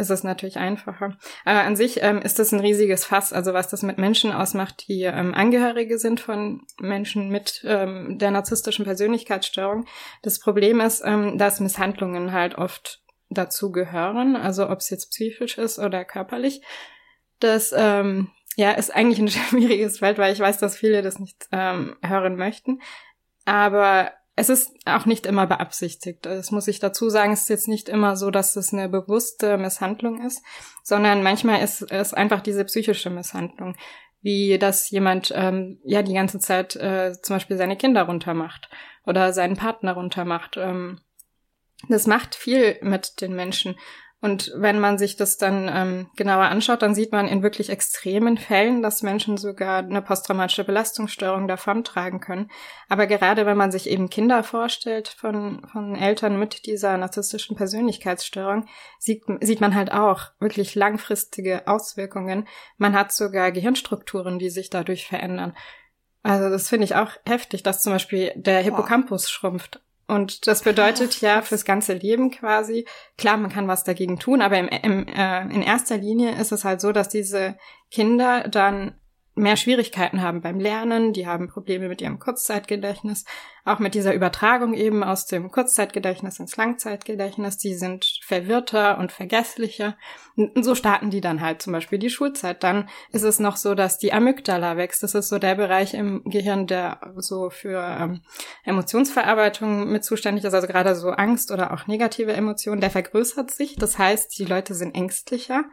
[0.02, 1.16] ist es natürlich einfacher.
[1.44, 4.86] Aber an sich ähm, ist das ein riesiges Fass, also was das mit Menschen ausmacht,
[4.88, 9.86] die ähm, Angehörige sind von Menschen mit ähm, der narzisstischen Persönlichkeitsstörung.
[10.22, 15.56] Das Problem ist, ähm, dass Misshandlungen halt oft dazu gehören, also ob es jetzt psychisch
[15.56, 16.60] ist oder körperlich.
[17.38, 21.46] Das ähm, ja ist eigentlich ein schwieriges Feld, weil ich weiß, dass viele das nicht
[21.52, 22.80] ähm, hören möchten.
[23.44, 26.24] Aber es ist auch nicht immer beabsichtigt.
[26.24, 27.32] Das muss ich dazu sagen.
[27.32, 30.42] Es ist jetzt nicht immer so, dass es eine bewusste Misshandlung ist,
[30.82, 33.76] sondern manchmal ist es einfach diese psychische Misshandlung,
[34.22, 38.70] wie dass jemand ähm, ja die ganze Zeit äh, zum Beispiel seine Kinder runtermacht
[39.04, 40.56] oder seinen Partner runtermacht.
[40.56, 41.00] Ähm,
[41.88, 43.76] das macht viel mit den Menschen.
[44.22, 48.38] Und wenn man sich das dann ähm, genauer anschaut, dann sieht man in wirklich extremen
[48.38, 52.48] Fällen, dass Menschen sogar eine posttraumatische Belastungsstörung davontragen können.
[52.88, 58.66] Aber gerade wenn man sich eben Kinder vorstellt von, von Eltern mit dieser narzisstischen Persönlichkeitsstörung,
[59.00, 62.46] sieht, sieht man halt auch wirklich langfristige Auswirkungen.
[62.78, 65.56] Man hat sogar Gehirnstrukturen, die sich dadurch verändern.
[66.22, 71.20] Also das finde ich auch heftig, dass zum Beispiel der Hippocampus schrumpft und das bedeutet
[71.20, 72.86] ja fürs ganze Leben quasi,
[73.16, 76.64] klar, man kann was dagegen tun, aber im, im, äh, in erster Linie ist es
[76.64, 77.56] halt so, dass diese
[77.90, 78.94] Kinder dann
[79.34, 83.24] mehr Schwierigkeiten haben beim Lernen, die haben Probleme mit ihrem Kurzzeitgedächtnis,
[83.64, 89.96] auch mit dieser Übertragung eben aus dem Kurzzeitgedächtnis ins Langzeitgedächtnis, die sind verwirrter und vergesslicher.
[90.34, 92.62] Und so starten die dann halt zum Beispiel die Schulzeit.
[92.64, 95.02] Dann ist es noch so, dass die Amygdala wächst.
[95.02, 98.22] Das ist so der Bereich im Gehirn, der so für ähm,
[98.64, 103.76] Emotionsverarbeitung mit zuständig ist, also gerade so Angst oder auch negative Emotionen, der vergrößert sich.
[103.76, 105.64] Das heißt, die Leute sind ängstlicher.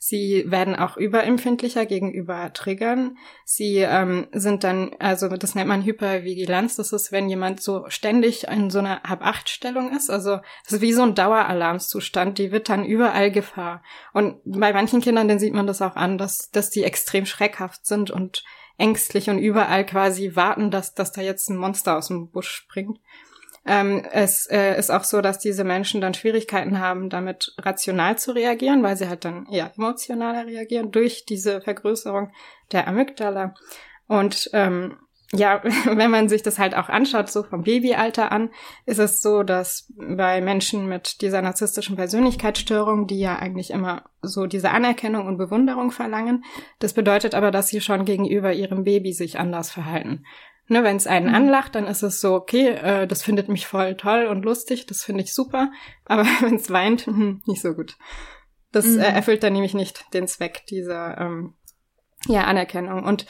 [0.00, 3.18] Sie werden auch überempfindlicher gegenüber Triggern.
[3.44, 6.76] Sie ähm, sind dann, also das nennt man Hypervigilanz.
[6.76, 10.08] Das ist, wenn jemand so ständig in so einer Hab-Acht-Stellung ist.
[10.08, 12.38] Also das ist wie so ein Daueralarmszustand.
[12.38, 13.82] Die wird dann überall Gefahr.
[14.12, 17.84] Und bei manchen Kindern, dann sieht man das auch an, dass, dass die extrem schreckhaft
[17.84, 18.44] sind und
[18.76, 23.00] ängstlich und überall quasi warten, dass, dass da jetzt ein Monster aus dem Busch springt.
[23.68, 28.32] Ähm, es äh, ist auch so, dass diese Menschen dann Schwierigkeiten haben, damit rational zu
[28.32, 32.32] reagieren, weil sie halt dann eher emotionaler reagieren durch diese Vergrößerung
[32.72, 33.54] der Amygdala.
[34.06, 34.96] Und ähm,
[35.32, 38.48] ja, wenn man sich das halt auch anschaut, so vom Babyalter an,
[38.86, 44.46] ist es so, dass bei Menschen mit dieser narzisstischen Persönlichkeitsstörung, die ja eigentlich immer so
[44.46, 46.44] diese Anerkennung und Bewunderung verlangen,
[46.78, 50.24] das bedeutet aber, dass sie schon gegenüber ihrem Baby sich anders verhalten.
[50.70, 51.34] Ne, wenn es einen mhm.
[51.34, 55.02] anlacht, dann ist es so, okay, äh, das findet mich voll toll und lustig, das
[55.02, 55.72] finde ich super.
[56.04, 57.96] Aber wenn es weint, hm, nicht so gut.
[58.70, 59.00] Das mhm.
[59.00, 61.54] äh, erfüllt dann nämlich nicht den Zweck dieser ähm,
[62.26, 63.04] ja, Anerkennung.
[63.04, 63.26] Und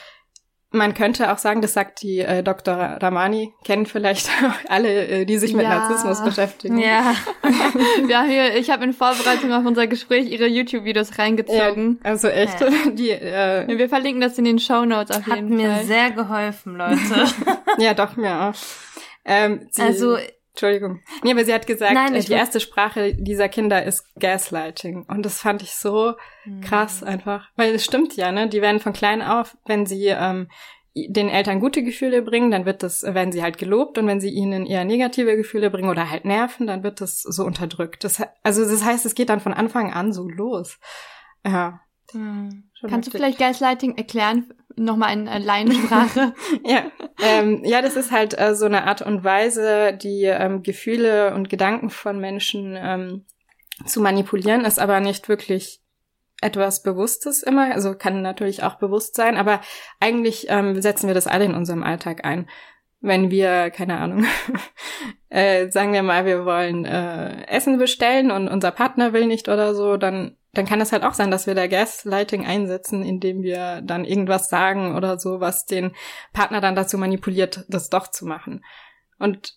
[0.71, 2.75] man könnte auch sagen, das sagt die äh, Dr.
[2.75, 4.29] Ramani, kennen vielleicht
[4.69, 5.77] alle, äh, die sich mit ja.
[5.77, 6.79] Narzissmus beschäftigen.
[6.79, 7.15] Ja.
[8.09, 12.01] ja, hier, ich habe in Vorbereitung auf unser Gespräch ihre YouTube-Videos reingezogen.
[12.05, 12.61] Ja, also echt.
[12.61, 12.69] Ja.
[12.93, 15.71] Die, äh, Wir verlinken das in den Show Notes auf Hat jeden Fall.
[15.71, 17.27] Hat mir sehr geholfen, Leute.
[17.79, 18.55] ja, doch, mir auch.
[19.25, 20.17] Ähm, also
[20.59, 21.01] Entschuldigung.
[21.23, 25.05] Nee, aber sie hat gesagt, Nein, äh, die erste Sprache dieser Kinder ist Gaslighting.
[25.07, 26.63] Und das fand ich so mhm.
[26.63, 27.49] krass einfach.
[27.55, 28.49] Weil es stimmt ja, ne?
[28.49, 30.49] Die werden von klein auf, wenn sie ähm,
[30.97, 34.31] den Eltern gute Gefühle bringen, dann wird das, werden sie halt gelobt und wenn sie
[34.31, 38.03] ihnen eher negative Gefühle bringen oder halt nerven, dann wird das so unterdrückt.
[38.03, 40.81] Das, also das heißt, es geht dann von Anfang an so los.
[41.47, 41.83] Ja.
[42.11, 42.65] Hm.
[42.89, 46.35] Kannst du vielleicht Gaslighting erklären nochmal in äh, Laiensprache.
[46.65, 46.85] ja,
[47.23, 51.49] ähm, ja, das ist halt äh, so eine Art und Weise, die ähm, Gefühle und
[51.49, 53.25] Gedanken von Menschen ähm,
[53.87, 55.81] zu manipulieren, ist aber nicht wirklich
[56.41, 57.73] etwas Bewusstes immer.
[57.73, 59.61] Also kann natürlich auch bewusst sein, aber
[60.01, 62.49] eigentlich ähm, setzen wir das alle in unserem Alltag ein.
[63.01, 64.27] Wenn wir, keine Ahnung,
[65.29, 69.75] äh, sagen wir mal, wir wollen äh, Essen bestellen und unser Partner will nicht oder
[69.75, 73.81] so, dann dann kann es halt auch sein, dass wir da Gaslighting einsetzen, indem wir
[73.83, 75.93] dann irgendwas sagen oder so, was den
[76.33, 78.65] Partner dann dazu manipuliert, das doch zu machen.
[79.21, 79.55] Und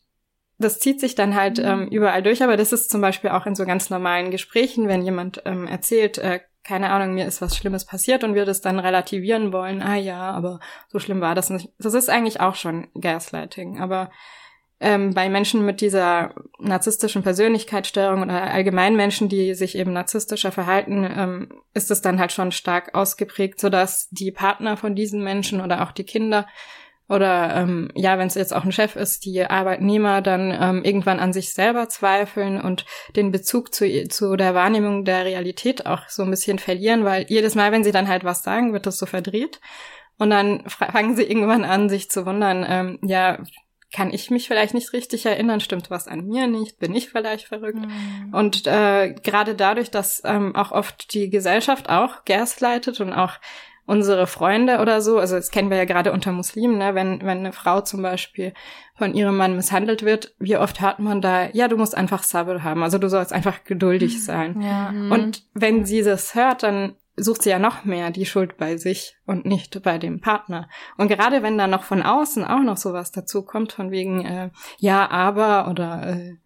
[0.59, 1.65] das zieht sich dann halt mhm.
[1.65, 5.01] ähm, überall durch, aber das ist zum Beispiel auch in so ganz normalen Gesprächen, wenn
[5.01, 8.77] jemand ähm, erzählt, äh, keine Ahnung, mir ist was Schlimmes passiert und wir das dann
[8.77, 10.59] relativieren wollen, ah ja, aber
[10.89, 11.69] so schlimm war das nicht.
[11.79, 14.11] Das ist eigentlich auch schon Gaslighting, aber
[14.81, 21.07] ähm, bei Menschen mit dieser narzisstischen Persönlichkeitsstörung oder allgemein Menschen, die sich eben narzisstischer verhalten,
[21.15, 25.83] ähm, ist es dann halt schon stark ausgeprägt, sodass die Partner von diesen Menschen oder
[25.83, 26.47] auch die Kinder
[27.11, 31.19] oder ähm, ja, wenn es jetzt auch ein Chef ist, die Arbeitnehmer dann ähm, irgendwann
[31.19, 32.85] an sich selber zweifeln und
[33.17, 37.53] den Bezug zu, zu der Wahrnehmung der Realität auch so ein bisschen verlieren, weil jedes
[37.53, 39.59] Mal, wenn sie dann halt was sagen, wird das so verdreht.
[40.17, 43.39] Und dann fangen sie irgendwann an, sich zu wundern, ähm, ja,
[43.93, 47.47] kann ich mich vielleicht nicht richtig erinnern, stimmt was an mir nicht, bin ich vielleicht
[47.47, 47.79] verrückt.
[47.79, 48.33] Mhm.
[48.33, 53.33] Und äh, gerade dadurch, dass ähm, auch oft die Gesellschaft auch gaslightet und auch
[53.85, 57.39] unsere Freunde oder so, also das kennen wir ja gerade unter Muslimen, ne, wenn, wenn
[57.39, 58.53] eine Frau zum Beispiel
[58.95, 62.63] von ihrem Mann misshandelt wird, wie oft hört man da, ja, du musst einfach Sabr
[62.63, 64.19] haben, also du sollst einfach geduldig mhm.
[64.19, 64.61] sein.
[64.61, 64.89] Ja.
[64.89, 69.17] Und wenn sie das hört, dann sucht sie ja noch mehr die Schuld bei sich
[69.25, 70.69] und nicht bei dem Partner.
[70.97, 74.49] Und gerade wenn da noch von außen auch noch sowas dazu kommt, von wegen, äh,
[74.79, 76.37] ja, aber oder äh,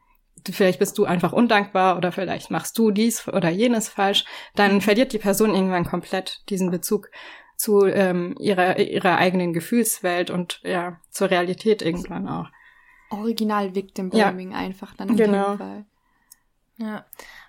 [0.51, 4.25] vielleicht bist du einfach undankbar oder vielleicht machst du dies oder jenes falsch,
[4.55, 7.09] dann verliert die Person irgendwann komplett diesen Bezug
[7.57, 12.47] zu ähm, ihrer, ihrer eigenen Gefühlswelt und ja, zur Realität irgendwann auch.
[13.11, 14.57] Original Victim Blaming ja.
[14.57, 15.51] einfach dann in genau.
[15.51, 15.85] dem Fall.
[16.77, 17.05] Ja.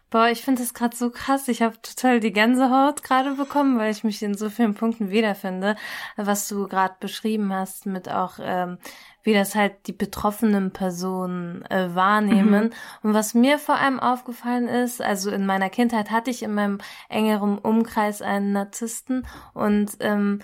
[0.08, 1.48] Boah, ich finde das gerade so krass.
[1.48, 5.74] Ich habe total die Gänsehaut gerade bekommen, weil ich mich in so vielen Punkten wiederfinde,
[6.16, 8.78] was du gerade beschrieben hast, mit auch, ähm,
[9.24, 12.66] wie das halt die betroffenen Personen äh, wahrnehmen.
[12.66, 12.72] Mhm.
[13.02, 16.78] Und was mir vor allem aufgefallen ist, also in meiner Kindheit hatte ich in meinem
[17.08, 20.40] engeren Umkreis einen Narzissten und ähm,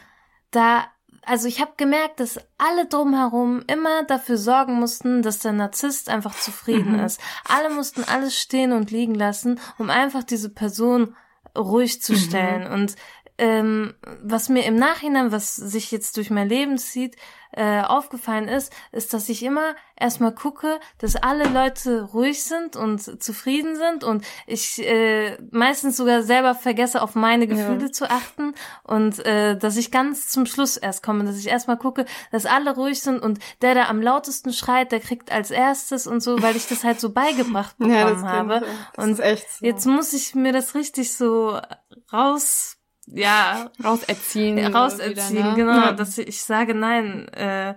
[0.50, 0.86] da
[1.24, 6.34] also ich habe gemerkt, dass alle drumherum immer dafür sorgen mussten, dass der Narzisst einfach
[6.34, 7.04] zufrieden mhm.
[7.04, 7.20] ist.
[7.48, 11.14] Alle mussten alles stehen und liegen lassen, um einfach diese Person
[11.56, 12.18] ruhig zu mhm.
[12.18, 12.68] stellen.
[12.68, 12.74] Mhm.
[12.74, 12.96] Und
[13.42, 17.16] ähm, was mir im Nachhinein, was sich jetzt durch mein Leben zieht,
[17.50, 23.20] äh, aufgefallen ist, ist, dass ich immer erstmal gucke, dass alle Leute ruhig sind und
[23.20, 27.92] zufrieden sind und ich äh, meistens sogar selber vergesse, auf meine Gefühle ja.
[27.92, 32.06] zu achten und äh, dass ich ganz zum Schluss erst komme, dass ich erstmal gucke,
[32.30, 36.22] dass alle ruhig sind und der, der am lautesten schreit, der kriegt als erstes und
[36.22, 38.64] so, weil ich das halt so beigebracht bekommen ja, habe.
[38.96, 39.22] und so.
[39.60, 41.60] jetzt muss ich mir das richtig so
[42.12, 42.78] raus
[43.14, 44.58] ja, rauserziehen.
[44.74, 45.56] Rauserziehen, wieder, ne?
[45.56, 45.72] genau.
[45.72, 45.92] Ja.
[45.92, 47.74] Dass ich sage, nein, äh,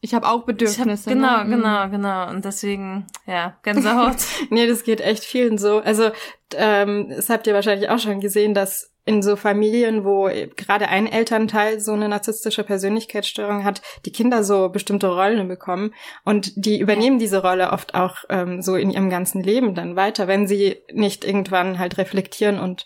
[0.00, 1.10] ich habe auch Bedürfnisse.
[1.10, 1.56] Ich hab, genau, ne?
[1.56, 2.28] genau, genau.
[2.28, 4.16] Und deswegen, ja, Gänsehaut.
[4.50, 5.78] nee, das geht echt vielen so.
[5.78, 6.10] Also,
[6.54, 11.06] ähm, das habt ihr wahrscheinlich auch schon gesehen, dass in so Familien, wo gerade ein
[11.06, 15.94] Elternteil so eine narzisstische Persönlichkeitsstörung hat, die Kinder so bestimmte Rollen bekommen
[16.24, 20.26] und die übernehmen diese Rolle oft auch ähm, so in ihrem ganzen Leben dann weiter,
[20.26, 22.84] wenn sie nicht irgendwann halt reflektieren und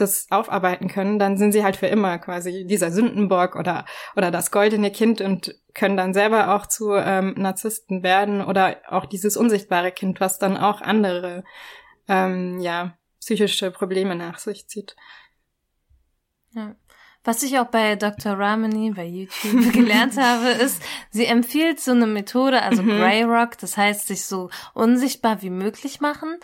[0.00, 3.84] das aufarbeiten können, dann sind sie halt für immer quasi dieser Sündenbock oder
[4.16, 9.06] oder das goldene Kind und können dann selber auch zu ähm, Narzissten werden oder auch
[9.06, 11.44] dieses unsichtbare Kind, was dann auch andere
[12.08, 14.96] ähm, ja psychische Probleme nach sich zieht.
[16.52, 16.74] Ja.
[17.24, 18.38] Was ich auch bei Dr.
[18.38, 22.98] Ramani bei YouTube gelernt habe, ist, sie empfiehlt so eine Methode, also mhm.
[22.98, 26.38] Grey Rock, das heißt, sich so unsichtbar wie möglich machen.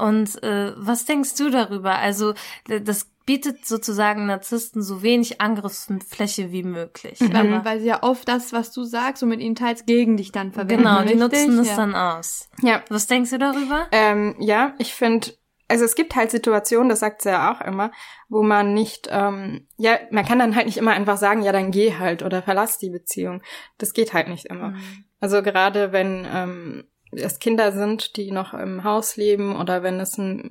[0.00, 1.98] Und äh, was denkst du darüber?
[1.98, 2.34] Also
[2.66, 7.20] das bietet sozusagen Narzissten so wenig Angriffsfläche wie möglich.
[7.20, 7.64] Mhm.
[7.64, 10.52] Weil, sie ja oft das, was du sagst und mit ihnen teils gegen dich dann
[10.52, 10.84] verwenden.
[10.84, 11.76] Genau, die nutzen es ja.
[11.76, 12.48] dann aus.
[12.62, 12.82] Ja.
[12.88, 13.86] Was denkst du darüber?
[13.92, 15.32] Ähm, ja, ich finde,
[15.68, 17.92] also es gibt halt Situationen, das sagt sie ja auch immer,
[18.28, 21.70] wo man nicht, ähm, ja, man kann dann halt nicht immer einfach sagen, ja, dann
[21.70, 23.42] geh halt oder verlass die Beziehung.
[23.78, 24.70] Das geht halt nicht immer.
[24.70, 25.04] Mhm.
[25.20, 30.18] Also gerade wenn ähm, es Kinder sind, die noch im Haus leben oder wenn es
[30.18, 30.50] ein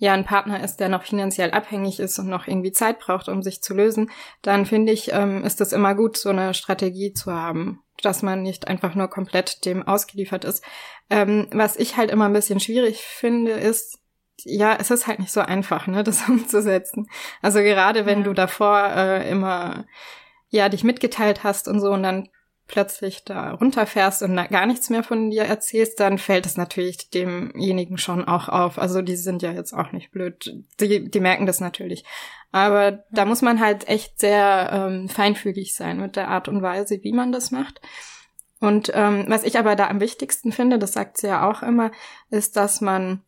[0.00, 3.42] ja ein Partner ist, der noch finanziell abhängig ist und noch irgendwie Zeit braucht, um
[3.42, 7.30] sich zu lösen, dann finde ich, ähm, ist es immer gut, so eine Strategie zu
[7.30, 10.64] haben, dass man nicht einfach nur komplett dem ausgeliefert ist.
[11.10, 13.98] Ähm, was ich halt immer ein bisschen schwierig finde, ist,
[14.42, 17.06] ja, es ist halt nicht so einfach, ne, das umzusetzen.
[17.42, 18.24] Also gerade wenn ja.
[18.24, 19.84] du davor äh, immer
[20.48, 22.30] ja dich mitgeteilt hast und so und dann
[22.70, 27.98] plötzlich da runterfährst und gar nichts mehr von dir erzählst, dann fällt es natürlich demjenigen
[27.98, 28.78] schon auch auf.
[28.78, 30.56] Also die sind ja jetzt auch nicht blöd.
[30.78, 32.04] Die, die merken das natürlich.
[32.52, 37.02] Aber da muss man halt echt sehr ähm, feinfühlig sein mit der Art und Weise,
[37.02, 37.80] wie man das macht.
[38.60, 41.90] Und ähm, was ich aber da am wichtigsten finde, das sagt sie ja auch immer,
[42.30, 43.22] ist, dass man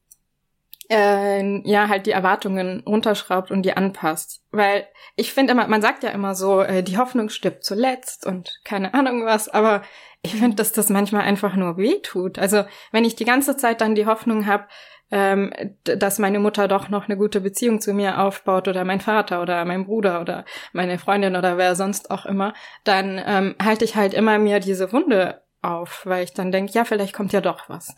[0.93, 4.43] äh, ja halt die Erwartungen runterschraubt und die anpasst.
[4.51, 8.61] Weil ich finde immer, man sagt ja immer so, äh, die Hoffnung stirbt zuletzt und
[8.65, 9.83] keine Ahnung was, aber
[10.23, 12.39] ich finde, dass das manchmal einfach nur weh tut.
[12.39, 14.67] Also wenn ich die ganze Zeit dann die Hoffnung habe,
[15.11, 15.53] ähm,
[15.85, 19.65] dass meine Mutter doch noch eine gute Beziehung zu mir aufbaut oder mein Vater oder
[19.65, 24.15] mein Bruder oder meine Freundin oder wer sonst auch immer, dann ähm, halte ich halt
[24.15, 27.95] immer mir diese Wunde auf, weil ich dann denke, ja, vielleicht kommt ja doch was.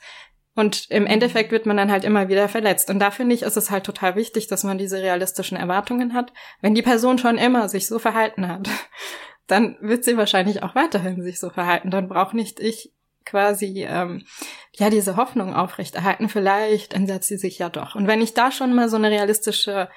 [0.54, 2.88] Und im Endeffekt wird man dann halt immer wieder verletzt.
[2.88, 6.32] Und da finde ich, ist es halt total wichtig, dass man diese realistischen Erwartungen hat.
[6.60, 8.68] Wenn die Person schon immer sich so verhalten hat,
[9.46, 11.90] dann wird sie wahrscheinlich auch weiterhin sich so verhalten.
[11.90, 12.92] Dann braucht nicht ich
[13.24, 14.24] quasi ähm,
[14.72, 16.28] ja diese Hoffnung aufrechterhalten.
[16.28, 17.96] Vielleicht ändert sie sich ja doch.
[17.96, 19.88] Und wenn ich da schon mal so eine realistische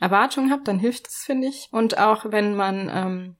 [0.00, 1.68] Erwartung habe, dann hilft es, finde ich.
[1.72, 3.36] Und auch wenn man ähm,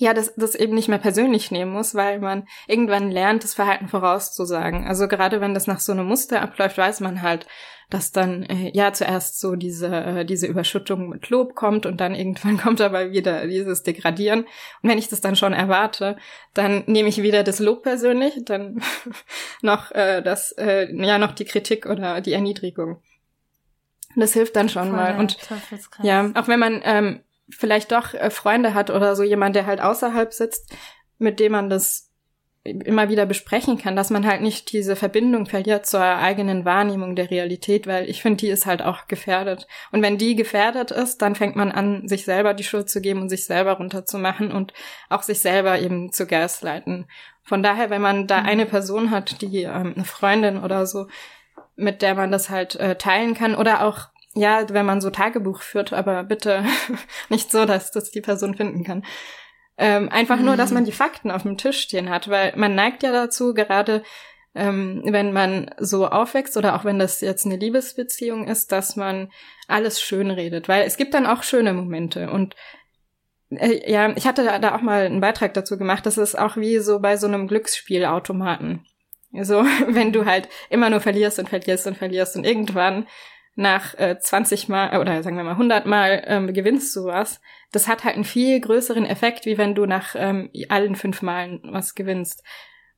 [0.00, 3.86] ja, das, das eben nicht mehr persönlich nehmen muss, weil man irgendwann lernt, das Verhalten
[3.86, 4.86] vorauszusagen.
[4.86, 7.46] Also gerade wenn das nach so einem Muster abläuft, weiß man halt,
[7.90, 12.14] dass dann äh, ja zuerst so diese äh, diese Überschüttung mit Lob kommt und dann
[12.14, 14.44] irgendwann kommt aber wieder dieses Degradieren.
[14.82, 16.16] Und wenn ich das dann schon erwarte,
[16.54, 18.80] dann nehme ich wieder das Lob persönlich, dann
[19.60, 23.02] noch äh, das äh, ja noch die Kritik oder die Erniedrigung.
[24.16, 25.18] Das hilft dann schon Voll mal.
[25.18, 25.36] Und
[26.02, 29.80] ja, auch wenn man ähm, vielleicht doch äh, Freunde hat oder so jemand, der halt
[29.80, 30.74] außerhalb sitzt,
[31.18, 32.10] mit dem man das
[32.62, 37.30] immer wieder besprechen kann, dass man halt nicht diese Verbindung verliert zur eigenen Wahrnehmung der
[37.30, 39.66] Realität, weil ich finde, die ist halt auch gefährdet.
[39.92, 43.22] Und wenn die gefährdet ist, dann fängt man an, sich selber die Schuld zu geben
[43.22, 44.74] und sich selber runterzumachen und
[45.08, 47.06] auch sich selber eben zu gaslighten.
[47.42, 48.46] Von daher, wenn man da mhm.
[48.46, 51.06] eine Person hat, die ähm, eine Freundin oder so,
[51.76, 55.62] mit der man das halt äh, teilen kann oder auch ja, wenn man so Tagebuch
[55.62, 56.64] führt, aber bitte
[57.28, 59.04] nicht so, dass das die Person finden kann.
[59.76, 60.44] Ähm, einfach mhm.
[60.44, 63.54] nur, dass man die Fakten auf dem Tisch stehen hat, weil man neigt ja dazu,
[63.54, 64.02] gerade
[64.54, 69.30] ähm, wenn man so aufwächst oder auch wenn das jetzt eine Liebesbeziehung ist, dass man
[69.68, 72.56] alles schön redet, weil es gibt dann auch schöne Momente und
[73.50, 76.78] äh, ja, ich hatte da auch mal einen Beitrag dazu gemacht, das ist auch wie
[76.78, 78.84] so bei so einem Glücksspielautomaten.
[79.42, 83.06] So, wenn du halt immer nur verlierst und verlierst und verlierst und irgendwann
[83.60, 87.40] nach äh, 20 Mal oder sagen wir mal 100 Mal ähm, gewinnst du was,
[87.72, 91.60] das hat halt einen viel größeren Effekt, wie wenn du nach ähm, allen fünf Malen
[91.64, 92.42] was gewinnst.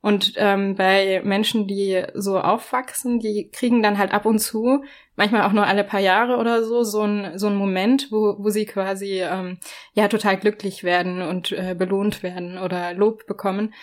[0.01, 4.83] Und ähm, bei Menschen, die so aufwachsen, die kriegen dann halt ab und zu,
[5.15, 8.49] manchmal auch nur alle paar Jahre oder so, so ein, so ein Moment, wo, wo
[8.49, 9.59] sie quasi ähm,
[9.93, 13.73] ja total glücklich werden und äh, belohnt werden oder Lob bekommen.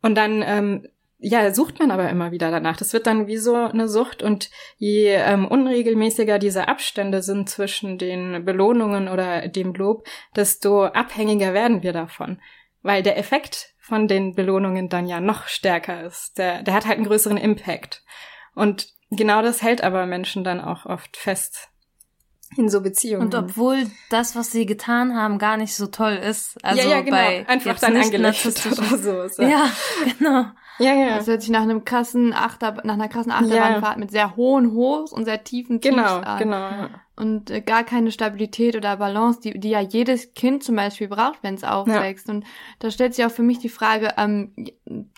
[0.00, 2.76] Und dann ähm, ja, sucht man aber immer wieder danach.
[2.76, 7.98] Das wird dann wie so eine Sucht und je ähm, unregelmäßiger diese Abstände sind zwischen
[7.98, 12.40] den Belohnungen oder dem Lob, desto abhängiger werden wir davon.
[12.82, 16.38] Weil der Effekt von den Belohnungen dann ja noch stärker ist.
[16.38, 18.02] Der, der hat halt einen größeren Impact.
[18.54, 21.70] Und genau das hält aber Menschen dann auch oft fest
[22.56, 23.24] in so Beziehungen.
[23.24, 26.62] Und obwohl das, was sie getan haben, gar nicht so toll ist.
[26.64, 27.16] Also ja, ja, genau.
[27.16, 29.28] bei einfach dann angelächelt oder so.
[29.28, 29.42] so.
[29.48, 29.70] Ja,
[30.18, 30.46] genau.
[30.78, 31.16] Ja, ja.
[31.16, 33.98] Das hört sich nach einem krassen Achter, nach einer krassen Achterbahnfahrt ja.
[33.98, 36.38] mit sehr hohen Hochs und sehr tiefen Tiefs Genau, an.
[36.38, 36.70] genau.
[37.16, 41.42] Und äh, gar keine Stabilität oder Balance, die, die ja jedes Kind zum Beispiel braucht,
[41.42, 42.28] wenn es aufwächst.
[42.28, 42.34] Ja.
[42.34, 42.44] Und
[42.78, 44.52] da stellt sich auch für mich die Frage, ähm,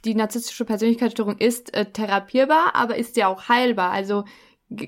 [0.04, 3.90] die narzisstische Persönlichkeitsstörung ist äh, therapierbar, aber ist ja auch heilbar.
[3.90, 4.24] Also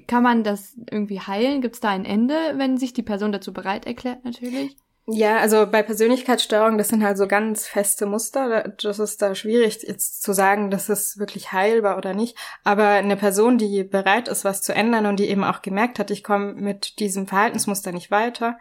[0.07, 1.63] kann man das irgendwie heilen?
[1.63, 4.77] Gibt es da ein Ende, wenn sich die Person dazu bereit erklärt, natürlich?
[5.07, 8.75] Ja, also bei Persönlichkeitsstörungen, das sind halt so ganz feste Muster.
[8.81, 12.37] Das ist da schwierig jetzt zu sagen, das ist wirklich heilbar oder nicht.
[12.63, 16.11] Aber eine Person, die bereit ist, was zu ändern und die eben auch gemerkt hat,
[16.11, 18.59] ich komme mit diesem Verhaltensmuster nicht weiter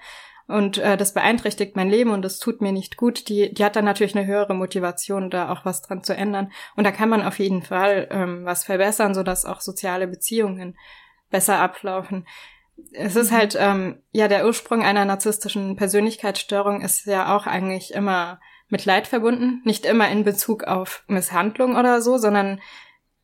[0.50, 3.76] und äh, das beeinträchtigt mein Leben und das tut mir nicht gut, die, die hat
[3.76, 6.52] dann natürlich eine höhere Motivation, da auch was dran zu ändern.
[6.76, 10.76] Und da kann man auf jeden Fall ähm, was verbessern, sodass auch soziale Beziehungen
[11.30, 12.26] besser ablaufen
[12.94, 18.40] es ist halt, ähm, ja, der Ursprung einer narzisstischen Persönlichkeitsstörung ist ja auch eigentlich immer
[18.70, 19.62] mit Leid verbunden.
[19.66, 22.62] Nicht immer in Bezug auf Misshandlung oder so, sondern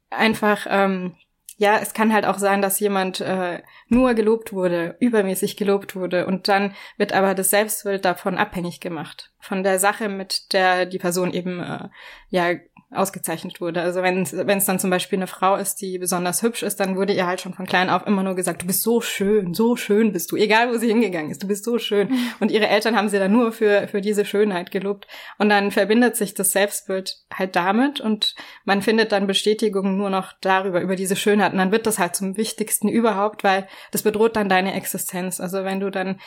[0.09, 1.15] einfach, ähm,
[1.57, 6.25] ja, es kann halt auch sein, dass jemand äh, nur gelobt wurde, übermäßig gelobt wurde
[6.25, 9.31] und dann wird aber das Selbstbild davon abhängig gemacht.
[9.39, 11.87] Von der Sache, mit der die Person eben äh,
[12.29, 12.55] ja
[12.91, 13.81] ausgezeichnet wurde.
[13.81, 17.13] Also wenn es dann zum Beispiel eine Frau ist, die besonders hübsch ist, dann wurde
[17.13, 20.11] ihr halt schon von klein auf immer nur gesagt, du bist so schön, so schön
[20.13, 22.09] bist du, egal wo sie hingegangen ist, du bist so schön.
[22.39, 25.07] Und ihre Eltern haben sie dann nur für, für diese Schönheit gelobt.
[25.37, 30.33] Und dann verbindet sich das Selbstbild halt damit und man findet dann Bestätigung nur noch
[30.41, 31.53] darüber, über diese Schönheit.
[31.53, 35.39] Und dann wird das halt zum Wichtigsten überhaupt, weil das bedroht dann deine Existenz.
[35.39, 36.19] Also wenn du dann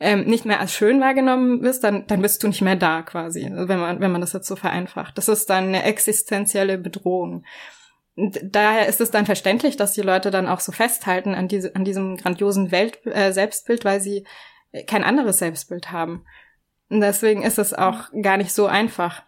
[0.00, 3.48] ähm, nicht mehr als schön wahrgenommen wirst, dann, dann bist du nicht mehr da quasi,
[3.50, 5.16] wenn man, wenn man das jetzt so vereinfacht.
[5.16, 7.44] Das ist dann eine existenzielle Bedrohung.
[8.14, 11.74] Und daher ist es dann verständlich, dass die Leute dann auch so festhalten an, diese,
[11.74, 14.26] an diesem grandiosen Welt, äh, Selbstbild, weil sie
[14.86, 16.24] kein anderes Selbstbild haben.
[16.88, 19.22] Und deswegen ist es auch gar nicht so einfach,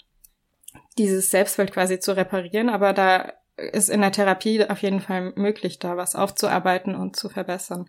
[0.98, 5.79] dieses Selbstbild quasi zu reparieren, aber da ist in der Therapie auf jeden Fall möglich,
[5.79, 7.88] da was aufzuarbeiten und zu verbessern.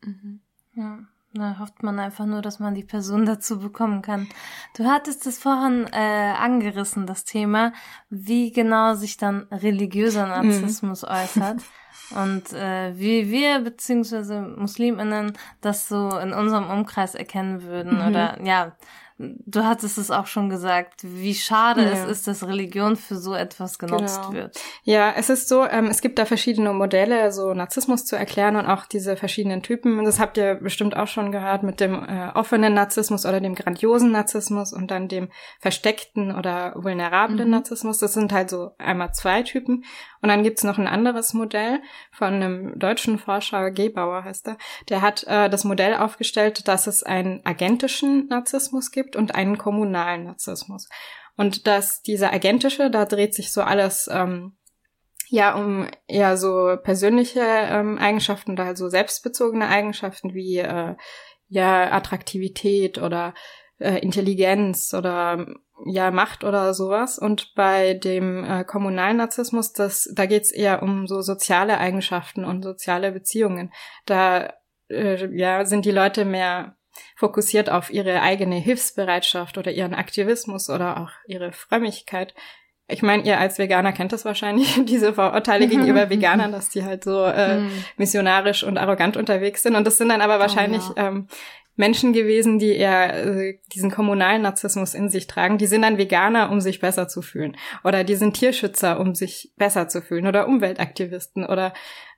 [0.00, 0.40] Mhm.
[0.74, 0.98] Ja.
[1.36, 4.28] Na, hofft man einfach nur, dass man die Person dazu bekommen kann.
[4.76, 7.72] Du hattest es vorhin äh, angerissen, das Thema,
[8.08, 10.48] wie genau sich dann religiöser mhm.
[10.48, 11.08] Narzissmus mhm.
[11.08, 11.62] äußert.
[12.10, 17.98] Und äh, wie wir beziehungsweise Musliminnen das so in unserem Umkreis erkennen würden.
[17.98, 18.08] Mhm.
[18.08, 18.76] Oder ja,
[19.18, 21.90] du hattest es auch schon gesagt, wie schade ja.
[21.90, 24.32] es ist, dass Religion für so etwas genutzt genau.
[24.32, 24.60] wird.
[24.82, 28.66] Ja, es ist so, ähm, es gibt da verschiedene Modelle, so Narzissmus zu erklären und
[28.66, 30.04] auch diese verschiedenen Typen.
[30.04, 34.10] Das habt ihr bestimmt auch schon gehört mit dem äh, offenen Narzissmus oder dem grandiosen
[34.10, 35.28] Narzissmus und dann dem
[35.60, 37.54] versteckten oder vulnerablen mhm.
[37.54, 37.98] Narzissmus.
[37.98, 39.84] Das sind halt so einmal zwei Typen.
[40.24, 44.56] Und dann gibt's noch ein anderes Modell von einem deutschen Forscher, Gebauer heißt er.
[44.88, 50.24] Der hat äh, das Modell aufgestellt, dass es einen agentischen Narzissmus gibt und einen kommunalen
[50.24, 50.88] Narzissmus.
[51.36, 54.56] Und dass dieser agentische, da dreht sich so alles ähm,
[55.28, 60.94] ja um eher so persönliche ähm, Eigenschaften oder also selbstbezogene Eigenschaften wie äh,
[61.48, 63.34] ja Attraktivität oder
[63.78, 65.46] äh, Intelligenz oder
[65.86, 67.18] ja Macht oder sowas.
[67.18, 72.62] Und bei dem äh, kommunalen Narzissmus, das, da geht's eher um so soziale Eigenschaften und
[72.62, 73.72] soziale Beziehungen.
[74.06, 74.52] Da
[74.88, 76.76] äh, ja sind die Leute mehr
[77.16, 82.34] fokussiert auf ihre eigene Hilfsbereitschaft oder ihren Aktivismus oder auch ihre Frömmigkeit.
[82.86, 87.02] Ich meine, ihr als Veganer kennt das wahrscheinlich, diese Vorurteile gegenüber Veganern, dass die halt
[87.02, 87.84] so äh, mhm.
[87.96, 89.74] missionarisch und arrogant unterwegs sind.
[89.74, 91.08] Und das sind dann aber wahrscheinlich oh, ja.
[91.08, 91.28] ähm,
[91.76, 95.58] Menschen gewesen, die eher äh, diesen kommunalen Narzissmus in sich tragen.
[95.58, 97.56] Die sind dann Veganer, um sich besser zu fühlen.
[97.82, 100.26] Oder die sind Tierschützer, um sich besser zu fühlen.
[100.26, 101.72] Oder Umweltaktivisten oder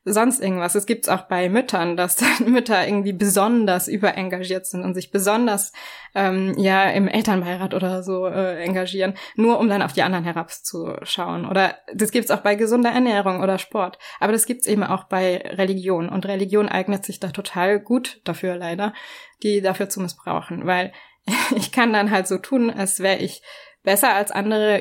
[0.09, 0.77] sonst irgendwas.
[0.77, 5.73] Es gibt's auch bei Müttern, dass Mütter irgendwie besonders überengagiert sind und sich besonders
[6.15, 11.45] ähm, ja im Elternbeirat oder so äh, engagieren, nur um dann auf die anderen herabzuschauen.
[11.45, 13.99] Oder das gibt's auch bei gesunder Ernährung oder Sport.
[14.21, 16.09] Aber das gibt's eben auch bei Religion.
[16.09, 18.95] Und Religion eignet sich da total gut dafür leider,
[19.43, 20.67] die dafür zu missbrauchen.
[20.67, 20.93] Weil
[21.57, 23.43] ich kann dann halt so tun, als wäre ich
[23.87, 24.81] besser als andere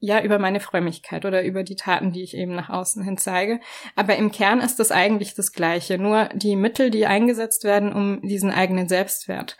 [0.00, 3.60] ja über meine Frömmigkeit oder über die Taten, die ich eben nach außen hin zeige.
[3.94, 5.98] Aber im Kern ist das eigentlich das Gleiche.
[5.98, 9.58] Nur die Mittel, die eingesetzt werden, um diesen eigenen Selbstwert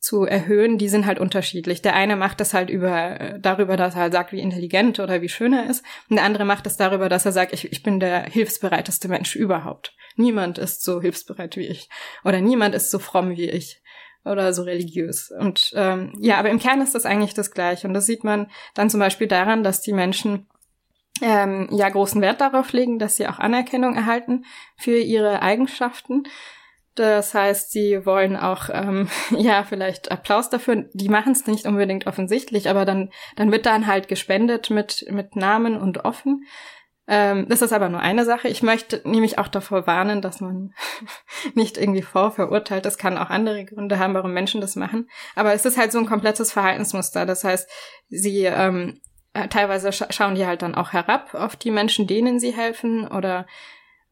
[0.00, 1.80] zu erhöhen, die sind halt unterschiedlich.
[1.80, 5.28] Der eine macht das halt über darüber, dass er halt sagt, wie intelligent oder wie
[5.28, 8.00] schön er ist, und der andere macht das darüber, dass er sagt, ich, ich bin
[8.00, 9.94] der hilfsbereiteste Mensch überhaupt.
[10.16, 11.88] Niemand ist so hilfsbereit wie ich
[12.24, 13.80] oder niemand ist so fromm wie ich
[14.24, 15.30] oder so religiös.
[15.30, 17.86] Und ähm, ja, aber im Kern ist das eigentlich das Gleiche.
[17.86, 20.46] Und das sieht man dann zum Beispiel daran, dass die Menschen
[21.20, 24.44] ähm, ja großen Wert darauf legen, dass sie auch Anerkennung erhalten
[24.76, 26.24] für ihre Eigenschaften.
[26.94, 30.88] Das heißt, sie wollen auch ähm, ja vielleicht Applaus dafür.
[30.92, 35.36] Die machen es nicht unbedingt offensichtlich, aber dann dann wird dann halt gespendet mit mit
[35.36, 36.44] Namen und offen.
[37.06, 38.48] Ähm, das ist aber nur eine Sache.
[38.48, 40.72] Ich möchte nämlich auch davor warnen, dass man
[41.54, 42.84] nicht irgendwie vorverurteilt.
[42.84, 45.08] Das kann auch andere Gründe haben, warum Menschen das machen.
[45.34, 47.26] Aber es ist halt so ein komplettes Verhaltensmuster.
[47.26, 47.68] Das heißt,
[48.08, 49.00] sie ähm,
[49.34, 53.06] äh, teilweise scha schauen die halt dann auch herab auf die Menschen, denen sie helfen
[53.06, 53.46] oder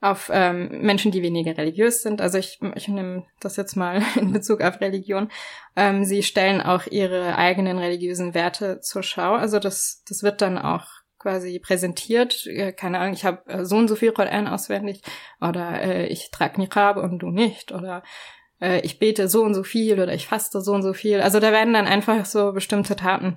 [0.03, 2.21] auf ähm, Menschen, die weniger religiös sind.
[2.21, 5.31] Also ich, ich nehme das jetzt mal in Bezug auf Religion.
[5.77, 9.35] Ähm, sie stellen auch ihre eigenen religiösen Werte zur Schau.
[9.35, 12.47] Also das, das wird dann auch quasi präsentiert.
[12.77, 15.03] Keine Ahnung, ich habe äh, so und so viel Koran auswendig
[15.41, 18.03] oder äh, ich trage Niqab und du nicht oder
[18.61, 21.21] äh, ich bete so und so viel oder ich faste so und so viel.
[21.21, 23.37] Also da werden dann einfach so bestimmte Taten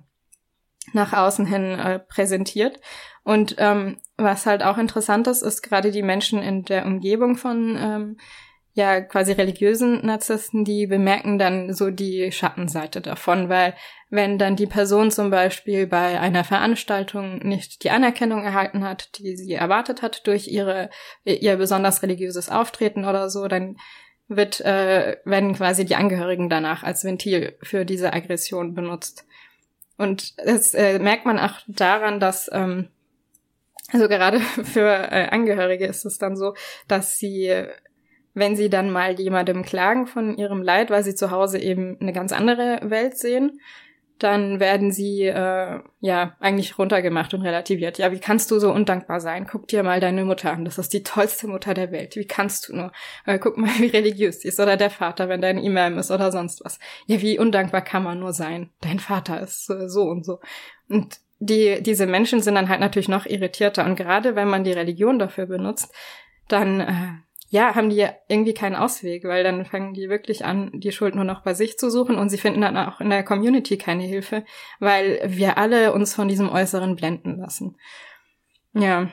[0.93, 2.79] nach außen hin äh, präsentiert.
[3.23, 7.77] Und ähm, was halt auch interessant ist, ist gerade die Menschen in der Umgebung von
[7.79, 8.17] ähm,
[8.73, 13.73] ja quasi religiösen Narzissten, die bemerken dann so die Schattenseite davon, weil
[14.16, 19.36] wenn dann die Person zum Beispiel bei einer Veranstaltung nicht die Anerkennung erhalten hat, die
[19.36, 20.89] sie erwartet hat durch ihre
[21.24, 23.78] ihr besonders religiöses Auftreten oder so, dann
[24.28, 29.26] wird äh, werden quasi die Angehörigen danach als Ventil für diese Aggression benutzt.
[29.97, 32.89] Und das äh, merkt man auch daran, dass ähm,
[33.91, 36.55] also gerade für äh, Angehörige ist es dann so,
[36.88, 37.68] dass sie
[38.36, 42.11] wenn sie dann mal jemandem klagen von ihrem Leid, weil sie zu Hause eben eine
[42.11, 43.61] ganz andere Welt sehen,
[44.20, 47.97] dann werden sie äh, ja eigentlich runtergemacht und relativiert.
[47.97, 49.45] Ja, wie kannst du so undankbar sein?
[49.45, 50.63] Guck dir mal deine Mutter an.
[50.63, 52.16] Das ist die tollste Mutter der Welt.
[52.16, 52.91] Wie kannst du nur?
[53.26, 54.59] Äh, guck mal, wie religiös sie ist.
[54.59, 56.80] Oder der Vater, wenn dein Imam ist oder sonst was.
[57.07, 58.70] Ja, wie undankbar kann man nur sein?
[58.82, 60.39] Dein Vater ist äh, so und so.
[60.88, 63.86] Und die, diese Menschen sind dann halt natürlich noch irritierter.
[63.86, 65.93] Und gerade wenn man die Religion dafür benutzt,
[66.47, 67.24] dann äh,
[67.55, 71.23] ja, haben die irgendwie keinen Ausweg, weil dann fangen die wirklich an, die Schuld nur
[71.23, 74.43] noch bei sich zu suchen und sie finden dann auch in der Community keine Hilfe,
[74.81, 77.77] weil wir alle uns von diesem Äußeren blenden lassen.
[78.73, 79.07] Ja.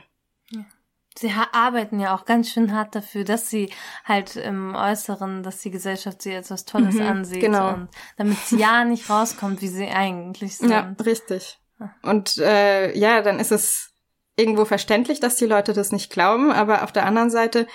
[1.17, 3.71] Sie arbeiten ja auch ganz schön hart dafür, dass sie
[4.05, 7.43] halt im Äußeren, dass die Gesellschaft sie als was Tolles mhm, ansieht.
[7.43, 7.75] Genau.
[7.75, 10.71] Und damit sie ja nicht rauskommt, wie sie eigentlich sind.
[10.71, 11.61] Ja, richtig.
[12.03, 13.93] Und äh, ja, dann ist es
[14.35, 17.69] irgendwo verständlich, dass die Leute das nicht glauben, aber auf der anderen Seite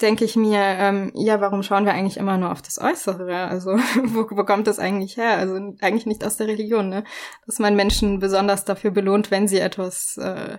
[0.00, 3.46] denke ich mir, ähm, ja, warum schauen wir eigentlich immer nur auf das Äußere?
[3.46, 3.72] Also
[4.04, 5.36] wo, wo kommt das eigentlich her?
[5.38, 7.04] Also eigentlich nicht aus der Religion, ne?
[7.46, 10.58] Dass man Menschen besonders dafür belohnt, wenn sie etwas, äh,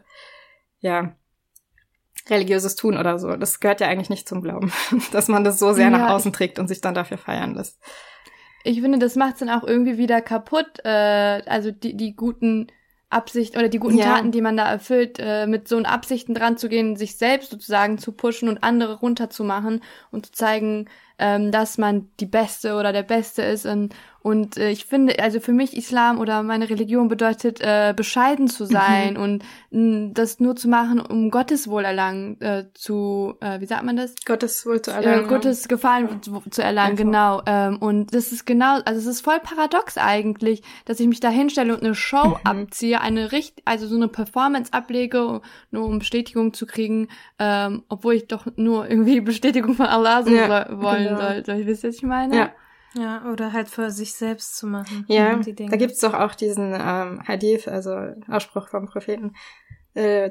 [0.79, 1.15] ja,
[2.29, 3.35] religiöses tun oder so.
[3.35, 4.71] Das gehört ja eigentlich nicht zum Glauben,
[5.11, 7.79] dass man das so sehr ja, nach außen trägt und sich dann dafür feiern lässt.
[8.63, 10.79] Ich finde, das macht es dann auch irgendwie wieder kaputt.
[10.83, 12.67] Äh, also die, die guten
[13.11, 14.05] Absicht oder die guten ja.
[14.05, 17.97] Taten, die man da erfüllt, äh, mit so Absichten dran zu gehen, sich selbst sozusagen
[17.97, 19.81] zu pushen und andere runterzumachen
[20.11, 20.87] und zu zeigen,
[21.17, 23.65] ähm, dass man die Beste oder der Beste ist.
[23.65, 23.93] Und,
[24.23, 28.65] und äh, ich finde, also für mich Islam oder meine Religion bedeutet, äh, bescheiden zu
[28.65, 29.19] sein mhm.
[29.19, 33.97] und mh, das nur zu machen, um Gottes Wohlerlangen äh, zu, äh, wie sagt man
[33.97, 34.13] das?
[34.23, 35.25] Gottes Wohl zu erlangen.
[35.25, 36.21] Äh, Gottes Gefallen ja.
[36.21, 37.41] zu, zu, erlangen, genau.
[37.47, 41.29] Ähm, und das ist genau, also es ist voll paradox eigentlich, dass ich mich da
[41.29, 42.35] hinstelle und eine Show mhm.
[42.43, 45.41] abziehe, eine Richt, also so eine Performance ablege,
[45.71, 47.07] nur um Bestätigung zu kriegen,
[47.39, 51.19] ähm, obwohl ich doch nur irgendwie Bestätigung von Allah so ja, wollen genau.
[51.19, 51.65] sollte.
[51.65, 52.35] Wisst ihr, was ich meine?
[52.35, 52.51] Ja.
[52.93, 55.05] Ja, oder halt für sich selbst zu machen.
[55.07, 57.95] Ja, da gibt's doch auch diesen ähm, Hadith, also
[58.27, 59.33] Ausspruch vom Propheten,
[59.93, 60.29] äh,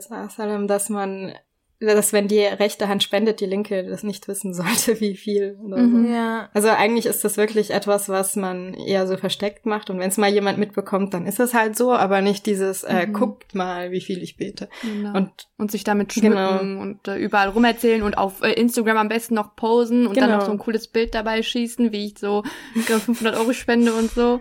[0.66, 1.34] dass man
[1.81, 5.59] dass wenn die rechte Hand spendet, die linke das nicht wissen sollte, wie viel.
[5.62, 6.12] Oder mhm, so.
[6.12, 6.51] ja.
[6.53, 9.89] Also eigentlich ist das wirklich etwas, was man eher so versteckt macht.
[9.89, 13.07] Und wenn es mal jemand mitbekommt, dann ist es halt so, aber nicht dieses, äh,
[13.07, 13.14] mhm.
[13.14, 14.68] guckt mal, wie viel ich bete.
[14.83, 15.16] Genau.
[15.16, 16.83] Und, und sich damit schmücken genau.
[16.83, 20.26] und äh, überall rumerzählen und auf äh, Instagram am besten noch posen und genau.
[20.26, 24.11] dann noch so ein cooles Bild dabei schießen, wie ich so 500 Euro spende und
[24.11, 24.41] so.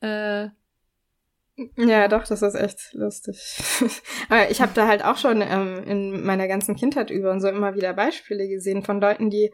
[0.00, 0.48] Äh,
[1.76, 3.58] ja, doch, das ist echt lustig.
[4.28, 7.48] Aber ich habe da halt auch schon ähm, in meiner ganzen Kindheit über und so
[7.48, 9.52] immer wieder Beispiele gesehen von Leuten, die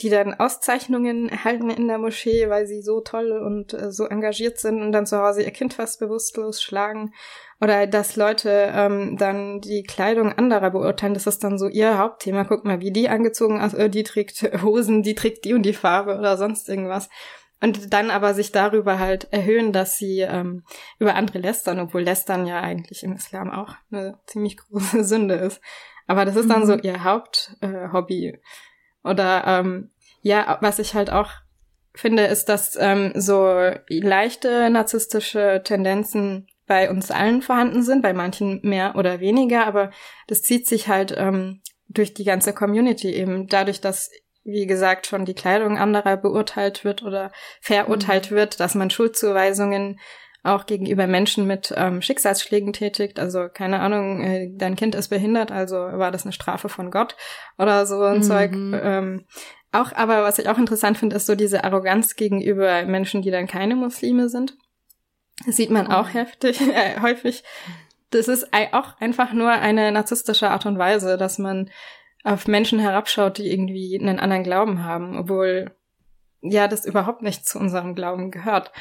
[0.00, 4.58] die dann Auszeichnungen erhalten in der Moschee, weil sie so toll und äh, so engagiert
[4.58, 7.14] sind und dann zu Hause ihr Kind fast bewusstlos schlagen.
[7.60, 12.44] Oder dass Leute ähm, dann die Kleidung anderer beurteilen, das ist dann so ihr Hauptthema.
[12.44, 15.72] Guck mal, wie die angezogen ist, äh, die trägt Hosen, die trägt die und die
[15.72, 17.08] Farbe oder sonst irgendwas.
[17.64, 20.64] Und dann aber sich darüber halt erhöhen, dass sie ähm,
[20.98, 25.62] über andere lästern, obwohl lästern ja eigentlich im Islam auch eine ziemlich große Sünde ist.
[26.06, 26.66] Aber das ist dann mhm.
[26.66, 28.26] so ihr Haupthobby.
[28.26, 28.38] Äh,
[29.02, 31.30] Oder ähm, ja, was ich halt auch
[31.94, 38.60] finde, ist, dass ähm, so leichte narzisstische Tendenzen bei uns allen vorhanden sind, bei manchen
[38.62, 39.90] mehr oder weniger, aber
[40.26, 44.10] das zieht sich halt ähm, durch die ganze Community eben dadurch, dass
[44.44, 48.36] wie gesagt, schon die Kleidung anderer beurteilt wird oder verurteilt mhm.
[48.36, 49.98] wird, dass man Schuldzuweisungen
[50.42, 53.18] auch gegenüber Menschen mit ähm, Schicksalsschlägen tätigt.
[53.18, 57.16] Also keine Ahnung, äh, dein Kind ist behindert, also war das eine Strafe von Gott
[57.56, 58.22] oder so ein mhm.
[58.22, 58.52] Zeug.
[58.52, 59.24] Ähm,
[59.72, 63.46] auch, aber was ich auch interessant finde, ist so diese Arroganz gegenüber Menschen, die dann
[63.46, 64.56] keine Muslime sind.
[65.46, 66.14] Das sieht man auch oh.
[66.14, 67.42] heftig, äh, häufig.
[68.10, 71.70] Das ist auch einfach nur eine narzisstische Art und Weise, dass man
[72.24, 75.70] auf Menschen herabschaut, die irgendwie einen anderen Glauben haben, obwohl
[76.40, 78.72] ja das überhaupt nicht zu unserem Glauben gehört.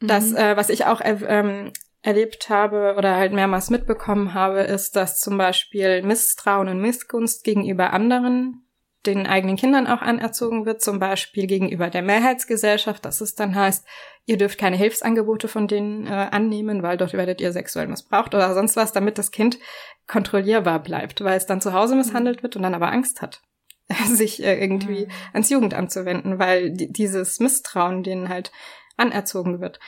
[0.00, 0.06] Mhm.
[0.06, 5.20] Das, äh, was ich auch ähm, erlebt habe oder halt mehrmals mitbekommen habe, ist, dass
[5.20, 8.64] zum Beispiel Misstrauen und Missgunst gegenüber anderen
[9.06, 13.86] den eigenen Kindern auch anerzogen wird, zum Beispiel gegenüber der Mehrheitsgesellschaft, dass es dann heißt,
[14.26, 18.52] ihr dürft keine Hilfsangebote von denen äh, annehmen, weil dort werdet ihr sexuell missbraucht oder
[18.52, 19.58] sonst was, damit das Kind
[20.06, 23.40] kontrollierbar bleibt, weil es dann zu Hause misshandelt wird und dann aber Angst hat,
[24.06, 25.12] sich äh, irgendwie mhm.
[25.32, 28.52] ans Jugendamt zu wenden, weil dieses Misstrauen denen halt
[28.98, 29.80] anerzogen wird.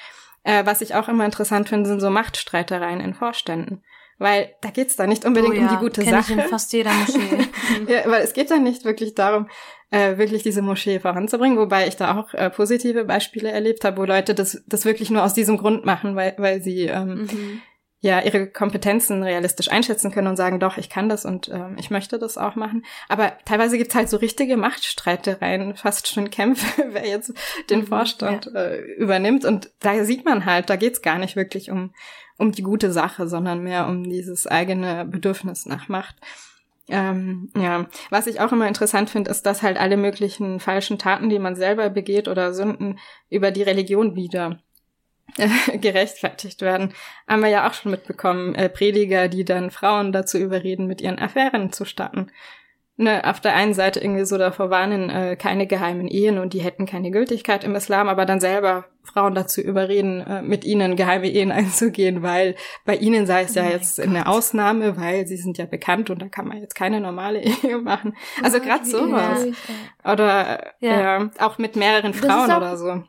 [0.42, 3.82] Äh, was ich auch immer interessant finde, sind so Machtstreitereien in Vorständen.
[4.22, 6.32] Weil da geht's da nicht unbedingt oh ja, um die gute Sache.
[6.32, 7.48] Ich in fast jeder Moschee.
[7.88, 9.48] ja, weil es geht da nicht wirklich darum,
[9.90, 14.04] äh, wirklich diese Moschee voranzubringen, wobei ich da auch äh, positive Beispiele erlebt habe, wo
[14.04, 17.62] Leute das, das wirklich nur aus diesem Grund machen, weil, weil sie ähm, mhm.
[18.02, 21.88] Ja ihre Kompetenzen realistisch einschätzen können und sagen, doch, ich kann das und ähm, ich
[21.88, 22.84] möchte das auch machen.
[23.08, 27.32] Aber teilweise gibt's halt so richtige Machtstreitereien, fast schon Kämpfe, wer jetzt
[27.70, 28.60] den mhm, Vorstand ja.
[28.60, 29.44] äh, übernimmt.
[29.44, 31.94] Und da sieht man halt, da geht's gar nicht wirklich um
[32.38, 36.16] um die gute Sache, sondern mehr um dieses eigene Bedürfnis nach Macht.
[36.88, 41.28] Ähm, ja, was ich auch immer interessant finde, ist, dass halt alle möglichen falschen Taten,
[41.28, 42.98] die man selber begeht oder Sünden
[43.30, 44.60] über die Religion wieder
[45.38, 46.94] äh, gerechtfertigt werden.
[47.28, 51.18] Haben wir ja auch schon mitbekommen, äh, Prediger, die dann Frauen dazu überreden, mit ihren
[51.18, 52.30] Affären zu starten
[52.96, 56.60] ne, auf der einen Seite irgendwie so davor warnen, äh, keine geheimen Ehen und die
[56.60, 61.28] hätten keine Gültigkeit im Islam, aber dann selber Frauen dazu überreden, äh, mit ihnen geheime
[61.28, 62.54] Ehen einzugehen, weil
[62.84, 64.06] bei ihnen sei es oh ja jetzt Gott.
[64.06, 67.78] eine Ausnahme, weil sie sind ja bekannt und da kann man jetzt keine normale Ehe
[67.78, 68.16] machen.
[68.42, 69.46] Also gerade sowas.
[70.04, 71.22] Oder ja.
[71.22, 73.02] äh, auch mit mehreren Frauen oder so.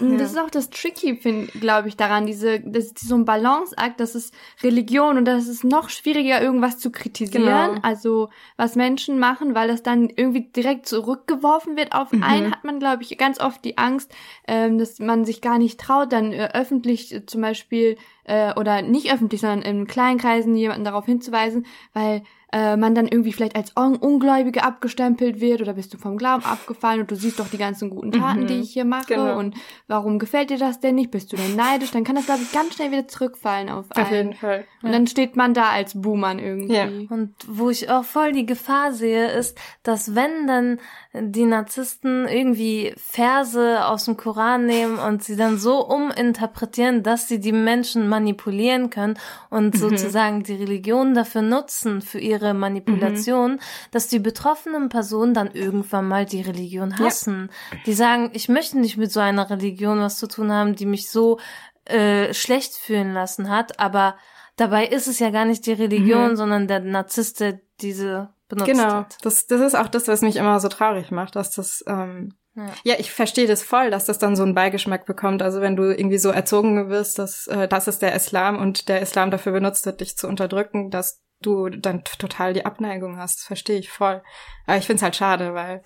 [0.00, 1.14] Und Das ist auch das Tricky,
[1.60, 5.64] glaube ich, daran, diese, das ist so ein Balanceakt, das ist Religion und das ist
[5.64, 7.44] noch schwieriger, irgendwas zu kritisieren,
[7.74, 7.78] Genau.
[7.82, 12.22] also was Menschen machen, weil das dann irgendwie direkt zurückgeworfen wird auf Mhm.
[12.22, 14.12] einen, hat man, glaube ich, ganz oft die Angst,
[14.46, 18.82] ähm, dass man sich gar nicht traut, dann äh, öffentlich äh, zum Beispiel, äh, oder
[18.82, 22.22] nicht öffentlich, sondern in kleinen Kreisen jemanden darauf hinzuweisen, weil
[22.52, 26.44] äh, man dann irgendwie vielleicht als Un Ungläubige abgestempelt wird oder bist du vom Glauben
[26.44, 28.46] abgefallen und du siehst doch die ganzen guten Taten, Mhm.
[28.46, 29.38] die ich hier mache Genau.
[29.38, 29.54] und
[29.86, 31.10] warum gefällt dir das denn nicht?
[31.10, 31.90] Bist du denn neidisch?
[31.90, 34.32] Dann kann das, glaube ich, ganz schnell wieder zurückfallen auf Auf jeden einen.
[34.34, 34.64] Fall.
[34.82, 36.74] Und dann steht man da als Buhmann irgendwie.
[36.74, 36.86] Ja.
[37.10, 40.78] Und wo ich auch voll die Gefahr sehe, ist, dass wenn dann
[41.12, 47.40] die Narzissten irgendwie Verse aus dem Koran nehmen und sie dann so uminterpretieren, dass sie
[47.40, 49.18] die Menschen manipulieren können
[49.50, 53.60] und sozusagen die Religion dafür nutzen für ihre Manipulation,
[53.90, 57.50] dass die betroffenen Personen dann irgendwann mal die Religion hassen.
[57.86, 61.10] Die sagen, ich möchte nicht mit so einer Religion was zu tun haben, die mich
[61.10, 61.38] so
[61.84, 64.16] äh, schlecht fühlen lassen hat, aber
[64.56, 68.90] dabei ist es ja gar nicht die Religion, sondern der Narzisst, der diese benutzt Genau,
[68.92, 69.16] hat.
[69.22, 72.66] das, das ist auch das, was mich immer so traurig macht, dass das, ähm, Ja.
[72.82, 75.42] ja, ich verstehe das voll, dass das dann so einen Beigeschmack bekommt.
[75.42, 79.00] Also wenn du irgendwie so erzogen wirst, dass äh, das ist der Islam und der
[79.00, 83.78] Islam dafür benutzt wird, dich zu unterdrücken, dass du dann total die Abneigung hast, verstehe
[83.78, 84.22] ich voll.
[84.66, 85.82] Aber ich find's halt schade, weil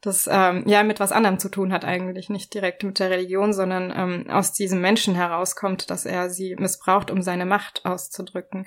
[0.00, 3.52] das ähm, ja mit was anderem zu tun hat eigentlich, nicht direkt mit der Religion,
[3.52, 8.66] sondern ähm, aus diesem Menschen herauskommt, dass er sie missbraucht, um seine Macht auszudrücken.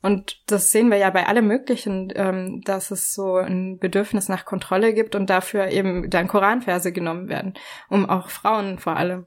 [0.00, 4.44] Und das sehen wir ja bei allem Möglichen, ähm, dass es so ein Bedürfnis nach
[4.44, 7.54] Kontrolle gibt und dafür eben dann Koranverse genommen werden,
[7.88, 9.26] um auch Frauen vor allem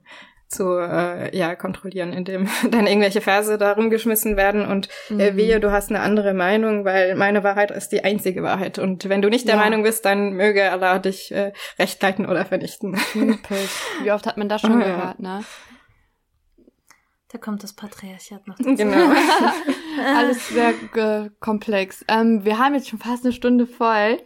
[0.52, 5.72] zu äh, ja kontrollieren, indem dann irgendwelche Verse da rumgeschmissen werden und äh, wehe, du
[5.72, 9.48] hast eine andere Meinung, weil meine Wahrheit ist die einzige Wahrheit und wenn du nicht
[9.48, 9.62] der Ja.
[9.62, 12.96] Meinung bist, dann möge Allah dich äh, recht leiten oder vernichten.
[14.04, 14.86] Wie oft hat man das schon Oh, ja.
[14.86, 15.44] gehört, ne?
[17.32, 18.58] Da kommt das Patriarchat noch.
[18.58, 19.10] genau.
[20.18, 22.04] Alles sehr äh, komplex.
[22.10, 24.18] Ähm, wir haben jetzt schon fast eine Stunde voll.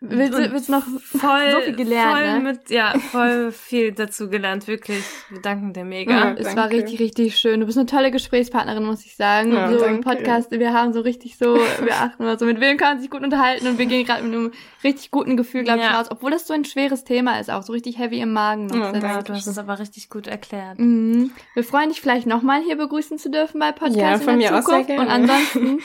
[0.00, 2.40] Willst du, Und willst du noch voll, so viel gelernt, voll ne?
[2.40, 5.04] mit, ja, voll viel dazu gelernt, wirklich.
[5.28, 6.12] Wir danken dir mega.
[6.12, 6.32] Ja.
[6.32, 6.56] Es Danke.
[6.60, 7.60] war richtig, richtig schön.
[7.60, 9.52] Du bist eine tolle Gesprächspartnerin, muss ich sagen.
[9.52, 10.16] Ja, so im danke.
[10.16, 13.10] Podcast, wir haben so richtig so, wir achten mal so, mit wem kann man sich
[13.10, 14.50] gut unterhalten und wir gehen gerade mit einem
[14.82, 15.98] richtig guten Gefühl, glaube ich, Ja.
[15.98, 16.06] raus.
[16.10, 18.70] Obwohl das so ein schweres Thema ist, auch so richtig heavy im Magen.
[18.72, 18.96] Ja.
[18.96, 20.78] Ja, du hast es aber richtig gut erklärt.
[20.78, 21.32] Mhm.
[21.52, 24.52] Wir freuen dich vielleicht nochmal hier begrüßen zu dürfen bei Podcast Ja, in von der
[24.52, 24.86] mir aus Zukunft.
[24.88, 25.22] sehr Und gerne.
[25.32, 25.80] ansonsten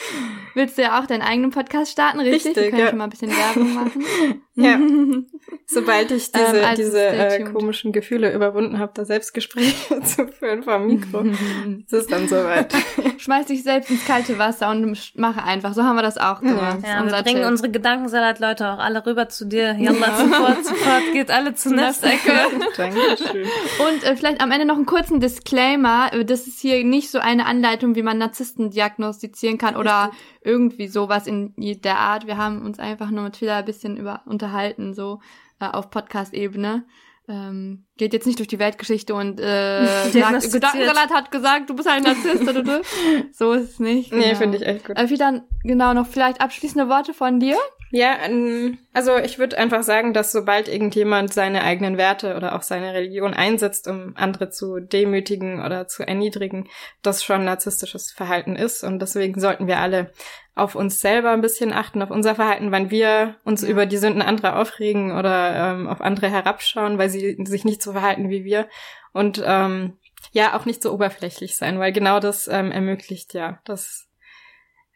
[0.54, 2.46] willst du ja auch deinen eigenen Podcast starten, richtig?
[2.46, 2.88] Wir Richtig, können ja.
[2.90, 4.42] schon mal ein bisschen Werbung machen.
[4.56, 4.80] Ja.
[5.68, 10.64] Sobald ich diese, Ähm, also diese äh, komischen Gefühle überwunden habe, da Selbstgespräche zu führen
[10.64, 11.22] vom Mikro,
[11.86, 12.74] ist es dann soweit.
[13.18, 15.74] Schmeiß dich selbst ins kalte Wasser und mache einfach.
[15.74, 16.80] So haben wir das auch gemacht.
[16.84, 17.48] Ja, Unser wir bringen Tipp.
[17.48, 19.76] unsere Gedankensalat-Leute auch alle rüber zu dir.
[19.78, 22.32] Yalla, sofort, sofort, geht alle zur Nestecke.
[22.78, 23.48] Dankeschön.
[23.80, 26.12] Und äh, vielleicht am Ende noch einen kurzen Disclaimer.
[26.26, 31.26] Das ist hier nicht so eine Anleitung, wie man Narzissten diagnostizieren kann oder irgendwie sowas
[31.28, 32.28] in der Art.
[32.28, 35.20] Wir haben uns einfach nur mit Twitter ein bisschen über unterhalten, so
[35.60, 36.86] äh, auf Podcast-Ebene.
[37.28, 40.52] Ähm, geht jetzt nicht durch die Weltgeschichte und äh, sagt.
[40.52, 42.44] Gedankensalat hat gesagt, du bist ein Narzisst.
[42.44, 42.82] oder du?
[43.32, 44.14] so ist es nicht.
[44.14, 44.38] Nee, genau.
[44.38, 44.98] finde ich echt gut.
[44.98, 47.58] Äh, wie dann, genau, noch vielleicht abschließende Worte von dir?
[47.90, 52.62] Ja, ähm, also ich würde einfach sagen, dass sobald irgendjemand seine eigenen Werte oder auch
[52.62, 56.68] seine Religion einsetzt, um andere zu demütigen oder zu erniedrigen,
[57.02, 58.84] das schon narzisstisches Verhalten ist.
[58.84, 60.12] Und deswegen sollten wir alle
[60.56, 64.22] auf uns selber ein bisschen achten, auf unser Verhalten, wann wir uns über die Sünden
[64.22, 68.70] anderer aufregen oder ähm, auf andere herabschauen, weil sie sich nicht so verhalten wie wir.
[69.12, 69.98] Und ähm,
[70.32, 74.08] ja, auch nicht so oberflächlich sein, weil genau das ähm, ermöglicht ja, dass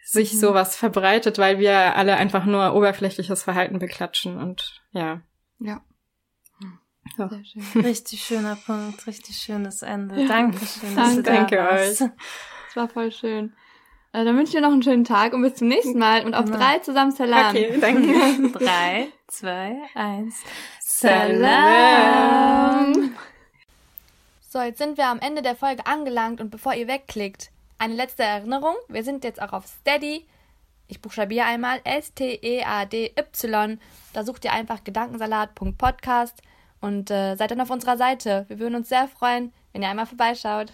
[0.01, 5.21] sich sowas verbreitet, weil wir alle einfach nur oberflächliches Verhalten beklatschen und ja.
[5.59, 5.81] Ja.
[7.15, 7.27] So.
[7.27, 7.63] Sehr schön.
[7.83, 10.27] Richtig schöner Punkt, richtig schönes Ende.
[10.27, 11.99] Dankeschön, dass du Danke da euch.
[12.69, 13.53] Das war voll schön.
[14.11, 16.25] Äh, dann wünsche ich dir noch einen schönen Tag und bis zum nächsten Mal.
[16.25, 16.57] Und auf Genau.
[16.57, 17.49] drei zusammen Salam.
[17.55, 18.49] Okay, danke.
[18.59, 20.35] Drei, zwei, eins.
[21.79, 23.15] Salam.
[24.49, 28.23] So, jetzt sind wir am Ende der Folge angelangt und bevor ihr wegklickt, eine letzte
[28.23, 28.73] Erinnerung.
[28.87, 30.25] Wir sind jetzt auch auf Steady.
[30.87, 33.79] Ich buchstabiere einmal E S-T-E-A-D-Y.
[34.13, 36.41] Da sucht ihr einfach gedankensalat.podcast
[36.81, 38.45] und äh, seid dann auf unserer Seite.
[38.47, 40.73] Wir würden uns sehr freuen, wenn ihr einmal vorbeischaut.